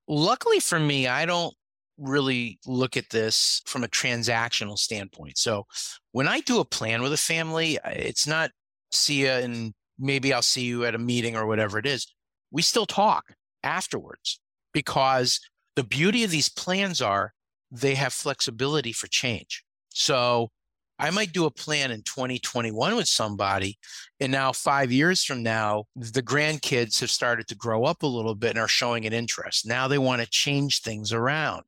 Luckily 0.08 0.60
for 0.60 0.80
me, 0.80 1.08
I 1.08 1.26
don't 1.26 1.54
really 1.98 2.60
look 2.66 2.96
at 2.96 3.10
this 3.10 3.62
from 3.66 3.84
a 3.84 3.88
transactional 3.88 4.78
standpoint. 4.78 5.38
So 5.38 5.66
when 6.12 6.28
I 6.28 6.40
do 6.42 6.60
a 6.60 6.66
plan 6.66 7.02
with 7.02 7.12
a 7.12 7.18
family, 7.18 7.78
it's 7.86 8.26
not 8.26 8.52
see 8.92 9.22
you 9.22 9.30
and 9.30 9.74
maybe 10.00 10.32
I'll 10.32 10.42
see 10.42 10.64
you 10.64 10.86
at 10.86 10.96
a 10.96 11.00
meeting 11.00 11.36
or 11.36 11.46
whatever 11.46 11.78
it 11.78 11.86
is. 11.86 12.08
We 12.52 12.62
still 12.62 12.86
talk 12.86 13.34
afterwards 13.64 14.40
because 14.74 15.42
the 15.76 15.84
beauty 15.84 16.24
of 16.24 16.32
these 16.32 16.50
plans 16.50 17.02
are 17.02 17.34
they 17.70 17.96
have 17.96 18.14
flexibility 18.14 18.94
for 18.94 19.08
change. 19.08 19.64
So 19.98 20.52
I 21.00 21.10
might 21.10 21.34
do 21.34 21.46
a 21.46 21.52
plan 21.52 21.92
in 21.92 22.04
2021 22.04 22.96
with 22.96 23.08
somebody. 23.08 23.78
And 24.20 24.32
now, 24.32 24.52
five 24.52 24.92
years 24.92 25.24
from 25.24 25.42
now, 25.42 25.86
the 25.96 26.22
grandkids 26.22 27.00
have 27.02 27.10
started 27.10 27.48
to 27.48 27.56
grow 27.56 27.84
up 27.84 28.04
a 28.04 28.08
little 28.08 28.36
bit 28.36 28.52
and 28.52 28.60
are 28.60 28.68
showing 28.68 29.06
an 29.06 29.14
interest. 29.14 29.68
Now 29.68 29.88
they 29.88 29.98
want 29.98 30.22
to 30.22 30.30
change 30.30 30.82
things 30.82 31.12
around. 31.12 31.64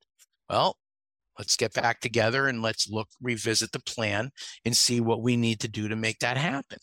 Well, 0.48 0.78
let's 1.40 1.56
get 1.56 1.74
back 1.74 2.02
together 2.02 2.48
and 2.48 2.62
let's 2.62 2.88
look, 2.88 3.08
revisit 3.20 3.72
the 3.72 3.82
plan 3.82 4.30
and 4.64 4.78
see 4.78 5.00
what 5.00 5.24
we 5.24 5.36
need 5.36 5.60
to 5.62 5.68
do 5.68 5.88
to 5.88 5.96
make 5.96 6.20
that 6.20 6.38
happen. 6.38 6.78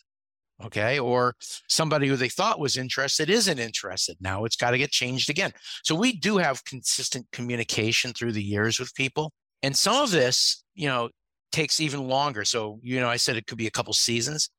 Okay. 0.65 0.99
Or 0.99 1.35
somebody 1.69 2.09
who 2.09 2.17
they 2.17 2.29
thought 2.29 2.59
was 2.59 2.77
interested 2.77 3.31
isn't 3.31 3.59
interested. 3.59 4.17
Now 4.21 4.45
it's 4.45 4.57
got 4.57 4.71
to 4.73 4.79
get 4.79 4.91
changed 4.91 5.31
again. 5.31 5.53
So 5.85 5.95
we 5.95 6.13
do 6.13 6.39
have 6.39 6.65
consistent 6.65 7.27
communication 7.31 8.13
through 8.13 8.33
the 8.33 8.43
years 8.43 8.81
with 8.81 8.95
people. 8.95 9.33
And 9.63 9.77
some 9.77 10.03
of 10.03 10.11
this, 10.11 10.65
you 10.75 10.89
know, 10.89 11.11
takes 11.53 11.81
even 11.81 12.09
longer. 12.09 12.45
So, 12.45 12.81
you 12.83 13.01
know, 13.01 13.09
I 13.09 13.17
said 13.17 13.37
it 13.37 13.47
could 13.47 13.59
be 13.59 13.67
a 13.67 13.71
couple 13.71 13.93
seasons. 13.93 14.51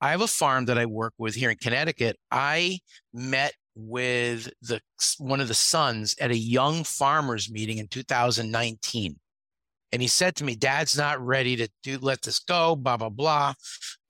I 0.00 0.10
have 0.10 0.20
a 0.20 0.26
farm 0.26 0.64
that 0.66 0.78
I 0.78 0.86
work 0.86 1.14
with 1.18 1.34
here 1.34 1.50
in 1.50 1.56
Connecticut. 1.56 2.16
I 2.30 2.80
met 3.14 3.52
with 3.74 4.50
the 4.60 4.80
one 5.18 5.40
of 5.40 5.48
the 5.48 5.54
sons 5.54 6.14
at 6.20 6.30
a 6.30 6.36
young 6.36 6.84
farmers 6.84 7.50
meeting 7.50 7.78
in 7.78 7.88
2019. 7.88 9.16
And 9.92 10.00
he 10.02 10.08
said 10.08 10.34
to 10.36 10.44
me, 10.44 10.56
Dad's 10.56 10.96
not 10.96 11.24
ready 11.24 11.54
to 11.56 11.68
do 11.82 11.98
let 12.00 12.22
this 12.22 12.38
go, 12.38 12.74
blah, 12.74 12.96
blah, 12.96 13.10
blah. 13.10 13.54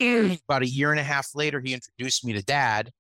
Mm. 0.01 0.41
About 0.49 0.63
a 0.63 0.69
year 0.69 0.93
and 0.93 1.01
a 1.01 1.05
half 1.05 1.29
later, 1.35 1.61
he 1.61 1.75
introduced 1.75 2.25
me 2.25 2.33
to 2.33 2.43
dad. 2.43 2.91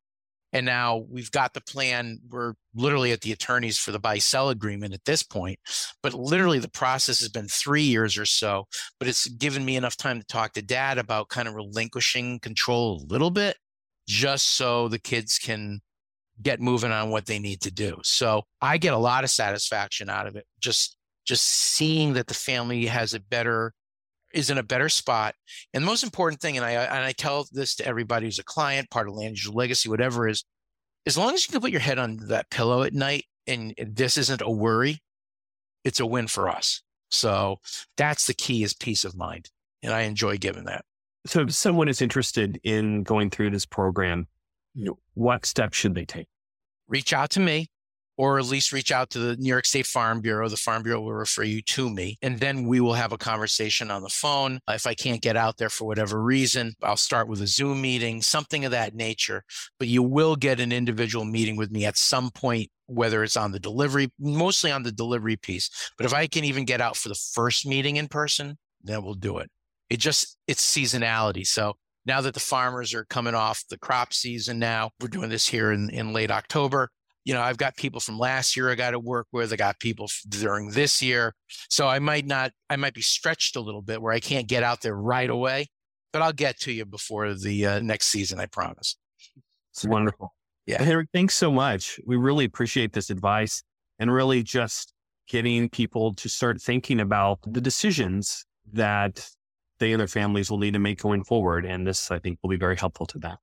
And 0.52 0.66
now 0.66 1.06
we've 1.08 1.30
got 1.30 1.54
the 1.54 1.60
plan. 1.62 2.18
We're 2.28 2.54
literally 2.74 3.12
at 3.12 3.22
the 3.22 3.32
attorneys 3.32 3.78
for 3.78 3.90
the 3.90 3.98
buy 3.98 4.18
sell 4.18 4.50
agreement 4.50 4.92
at 4.94 5.04
this 5.04 5.22
point. 5.22 5.58
But 6.02 6.14
literally, 6.14 6.58
the 6.58 6.70
process 6.70 7.20
has 7.20 7.28
been 7.28 7.48
three 7.48 7.82
years 7.82 8.18
or 8.18 8.26
so. 8.26 8.66
But 8.98 9.08
it's 9.08 9.26
given 9.28 9.64
me 9.64 9.76
enough 9.76 9.96
time 9.96 10.20
to 10.20 10.26
talk 10.26 10.52
to 10.52 10.62
dad 10.62 10.98
about 10.98 11.28
kind 11.28 11.48
of 11.48 11.54
relinquishing 11.54 12.38
control 12.40 13.00
a 13.02 13.12
little 13.12 13.30
bit, 13.30 13.56
just 14.06 14.48
so 14.56 14.88
the 14.88 14.98
kids 14.98 15.38
can 15.38 15.80
get 16.40 16.60
moving 16.60 16.90
on 16.90 17.10
what 17.10 17.26
they 17.26 17.38
need 17.38 17.60
to 17.62 17.70
do. 17.70 17.98
So 18.02 18.42
I 18.60 18.78
get 18.78 18.94
a 18.94 18.98
lot 18.98 19.24
of 19.24 19.30
satisfaction 19.30 20.10
out 20.10 20.26
of 20.26 20.36
it. 20.36 20.46
Just 20.60 20.96
just 21.24 21.44
seeing 21.44 22.14
that 22.14 22.26
the 22.26 22.34
family 22.34 22.86
has 22.86 23.14
a 23.14 23.20
better 23.20 23.72
is 24.34 24.50
in 24.50 24.58
a 24.58 24.62
better 24.62 24.88
spot. 24.88 25.34
And 25.72 25.82
the 25.82 25.86
most 25.86 26.02
important 26.02 26.40
thing, 26.40 26.56
and 26.56 26.66
I 26.66 26.72
and 26.72 27.04
I 27.04 27.12
tell 27.12 27.46
this 27.52 27.74
to 27.76 27.86
everybody 27.86 28.26
who's 28.26 28.38
a 28.38 28.44
client, 28.44 28.90
part 28.90 29.08
of 29.08 29.14
Land 29.14 29.38
Legacy, 29.52 29.88
whatever 29.88 30.28
is, 30.28 30.44
as 31.06 31.18
long 31.18 31.34
as 31.34 31.46
you 31.46 31.52
can 31.52 31.60
put 31.60 31.70
your 31.70 31.80
head 31.80 31.98
on 31.98 32.18
that 32.28 32.50
pillow 32.50 32.82
at 32.82 32.92
night 32.92 33.24
and 33.46 33.74
this 33.78 34.16
isn't 34.16 34.40
a 34.40 34.50
worry, 34.50 35.02
it's 35.84 36.00
a 36.00 36.06
win 36.06 36.28
for 36.28 36.48
us. 36.48 36.82
So 37.10 37.58
that's 37.96 38.26
the 38.26 38.34
key 38.34 38.62
is 38.62 38.72
peace 38.72 39.04
of 39.04 39.16
mind. 39.16 39.50
And 39.82 39.92
I 39.92 40.02
enjoy 40.02 40.38
giving 40.38 40.64
that. 40.64 40.84
So 41.26 41.40
if 41.40 41.52
someone 41.52 41.88
is 41.88 42.00
interested 42.00 42.60
in 42.62 43.02
going 43.02 43.30
through 43.30 43.50
this 43.50 43.66
program, 43.66 44.28
you 44.74 44.84
know, 44.84 44.98
what 45.14 45.44
steps 45.44 45.76
should 45.76 45.94
they 45.94 46.04
take? 46.04 46.28
Reach 46.88 47.12
out 47.12 47.30
to 47.30 47.40
me 47.40 47.68
or 48.22 48.38
at 48.38 48.44
least 48.44 48.72
reach 48.72 48.92
out 48.92 49.10
to 49.10 49.18
the 49.18 49.36
New 49.36 49.48
York 49.48 49.66
State 49.66 49.84
Farm 49.84 50.20
Bureau. 50.20 50.48
The 50.48 50.56
Farm 50.56 50.84
Bureau 50.84 51.00
will 51.00 51.12
refer 51.12 51.42
you 51.42 51.60
to 51.62 51.90
me, 51.90 52.18
and 52.22 52.38
then 52.38 52.68
we 52.68 52.78
will 52.78 52.94
have 52.94 53.10
a 53.10 53.18
conversation 53.18 53.90
on 53.90 54.00
the 54.00 54.08
phone. 54.08 54.60
Uh, 54.68 54.74
if 54.74 54.86
I 54.86 54.94
can't 54.94 55.20
get 55.20 55.36
out 55.36 55.56
there 55.56 55.68
for 55.68 55.86
whatever 55.86 56.22
reason, 56.22 56.72
I'll 56.84 56.96
start 56.96 57.26
with 57.26 57.42
a 57.42 57.48
Zoom 57.48 57.80
meeting, 57.80 58.22
something 58.22 58.64
of 58.64 58.70
that 58.70 58.94
nature. 58.94 59.42
But 59.76 59.88
you 59.88 60.04
will 60.04 60.36
get 60.36 60.60
an 60.60 60.70
individual 60.70 61.24
meeting 61.24 61.56
with 61.56 61.72
me 61.72 61.84
at 61.84 61.96
some 61.96 62.30
point, 62.30 62.70
whether 62.86 63.24
it's 63.24 63.36
on 63.36 63.50
the 63.50 63.58
delivery, 63.58 64.12
mostly 64.20 64.70
on 64.70 64.84
the 64.84 64.92
delivery 64.92 65.34
piece. 65.34 65.68
But 65.98 66.06
if 66.06 66.14
I 66.14 66.28
can 66.28 66.44
even 66.44 66.64
get 66.64 66.80
out 66.80 66.96
for 66.96 67.08
the 67.08 67.20
first 67.34 67.66
meeting 67.66 67.96
in 67.96 68.06
person, 68.06 68.56
then 68.84 69.02
we'll 69.02 69.14
do 69.14 69.38
it. 69.38 69.50
It 69.90 69.98
just, 69.98 70.36
it's 70.46 70.64
seasonality. 70.64 71.44
So 71.44 71.74
now 72.06 72.20
that 72.20 72.34
the 72.34 72.40
farmers 72.40 72.94
are 72.94 73.04
coming 73.04 73.34
off 73.34 73.64
the 73.68 73.78
crop 73.78 74.14
season 74.14 74.60
now, 74.60 74.90
we're 75.00 75.08
doing 75.08 75.28
this 75.28 75.48
here 75.48 75.72
in, 75.72 75.90
in 75.90 76.12
late 76.12 76.30
October 76.30 76.88
you 77.24 77.34
know, 77.34 77.40
I've 77.40 77.56
got 77.56 77.76
people 77.76 78.00
from 78.00 78.18
last 78.18 78.56
year 78.56 78.70
I 78.70 78.74
got 78.74 78.90
to 78.90 78.98
work 78.98 79.28
with. 79.32 79.52
I 79.52 79.56
got 79.56 79.78
people 79.78 80.08
during 80.28 80.70
this 80.70 81.02
year. 81.02 81.34
So 81.68 81.86
I 81.86 81.98
might 81.98 82.26
not, 82.26 82.52
I 82.68 82.76
might 82.76 82.94
be 82.94 83.02
stretched 83.02 83.56
a 83.56 83.60
little 83.60 83.82
bit 83.82 84.02
where 84.02 84.12
I 84.12 84.20
can't 84.20 84.48
get 84.48 84.62
out 84.62 84.80
there 84.82 84.96
right 84.96 85.30
away, 85.30 85.68
but 86.12 86.22
I'll 86.22 86.32
get 86.32 86.58
to 86.60 86.72
you 86.72 86.84
before 86.84 87.32
the 87.34 87.66
uh, 87.66 87.80
next 87.80 88.08
season, 88.08 88.40
I 88.40 88.46
promise. 88.46 88.96
It's 89.72 89.84
wonderful. 89.84 90.34
Yeah. 90.66 90.82
Henry, 90.82 91.06
thanks 91.12 91.34
so 91.34 91.50
much. 91.50 92.00
We 92.06 92.16
really 92.16 92.44
appreciate 92.44 92.92
this 92.92 93.10
advice. 93.10 93.62
and 93.98 94.12
really 94.12 94.42
just 94.42 94.92
getting 95.28 95.68
people 95.68 96.12
to 96.14 96.28
start 96.28 96.60
thinking 96.60 97.00
about 97.00 97.38
the 97.46 97.60
decisions 97.60 98.44
that 98.72 99.28
they 99.78 99.92
and 99.92 100.00
their 100.00 100.08
families 100.08 100.50
will 100.50 100.58
need 100.58 100.72
to 100.72 100.78
make 100.78 101.00
going 101.00 101.24
forward. 101.24 101.64
And 101.64 101.86
this, 101.86 102.10
I 102.10 102.18
think, 102.18 102.38
will 102.42 102.50
be 102.50 102.56
very 102.56 102.76
helpful 102.76 103.06
to 103.06 103.18
them. 103.18 103.36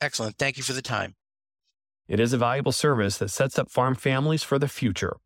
Excellent. 0.00 0.36
Thank 0.38 0.56
you 0.56 0.62
for 0.62 0.72
the 0.72 0.82
time. 0.82 1.14
It 2.08 2.20
is 2.20 2.32
a 2.32 2.38
valuable 2.38 2.72
service 2.72 3.18
that 3.18 3.30
sets 3.30 3.58
up 3.58 3.70
farm 3.70 3.94
families 3.94 4.42
for 4.42 4.58
the 4.58 4.68
future. 4.68 5.16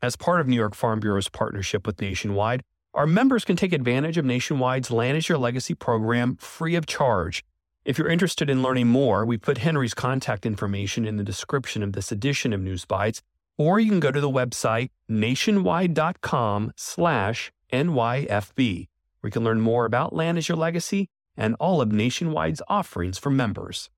As 0.00 0.14
part 0.14 0.40
of 0.40 0.46
New 0.46 0.56
York 0.56 0.74
Farm 0.74 1.00
Bureau's 1.00 1.28
partnership 1.28 1.86
with 1.86 2.00
Nationwide, 2.00 2.62
our 2.94 3.06
members 3.06 3.44
can 3.44 3.56
take 3.56 3.72
advantage 3.72 4.18
of 4.18 4.24
Nationwide's 4.24 4.90
Land 4.90 5.16
as 5.16 5.28
Your 5.28 5.38
Legacy 5.38 5.74
program 5.74 6.36
free 6.36 6.74
of 6.74 6.86
charge. 6.86 7.44
If 7.84 7.98
you're 7.98 8.08
interested 8.08 8.50
in 8.50 8.62
learning 8.62 8.88
more, 8.88 9.24
we 9.24 9.38
put 9.38 9.58
Henry's 9.58 9.94
contact 9.94 10.44
information 10.44 11.06
in 11.06 11.16
the 11.16 11.24
description 11.24 11.82
of 11.82 11.94
this 11.94 12.12
edition 12.12 12.52
of 12.52 12.60
News 12.60 12.84
Bytes, 12.84 13.22
or 13.56 13.80
you 13.80 13.90
can 13.90 14.00
go 14.00 14.12
to 14.12 14.20
the 14.20 14.30
website 14.30 14.90
nationwide.com 15.08 16.72
slash 16.76 17.50
NYFB, 17.72 18.88
where 19.20 19.28
you 19.28 19.32
can 19.32 19.44
learn 19.44 19.60
more 19.60 19.84
about 19.84 20.14
Land 20.14 20.38
as 20.38 20.48
Your 20.48 20.58
Legacy 20.58 21.08
and 21.36 21.56
all 21.58 21.80
of 21.80 21.90
Nationwide's 21.90 22.62
offerings 22.68 23.16
for 23.18 23.30
members. 23.30 23.90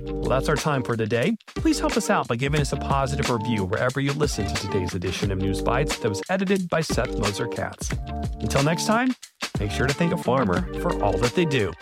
Well, 0.00 0.28
that's 0.28 0.48
our 0.48 0.56
time 0.56 0.82
for 0.82 0.96
today. 0.96 1.36
Please 1.54 1.80
help 1.80 1.96
us 1.96 2.10
out 2.10 2.28
by 2.28 2.36
giving 2.36 2.60
us 2.60 2.72
a 2.72 2.76
positive 2.76 3.30
review 3.30 3.64
wherever 3.64 4.00
you 4.00 4.12
listen 4.12 4.46
to 4.46 4.54
today's 4.54 4.94
edition 4.94 5.30
of 5.30 5.38
News 5.38 5.62
Bytes 5.62 6.00
that 6.00 6.08
was 6.08 6.22
edited 6.28 6.68
by 6.68 6.80
Seth 6.80 7.18
Moser 7.18 7.46
Katz. 7.46 7.90
Until 8.40 8.62
next 8.62 8.86
time, 8.86 9.14
make 9.58 9.70
sure 9.70 9.86
to 9.86 9.94
thank 9.94 10.12
a 10.12 10.16
farmer 10.16 10.62
for 10.80 11.02
all 11.02 11.16
that 11.18 11.34
they 11.34 11.44
do. 11.44 11.72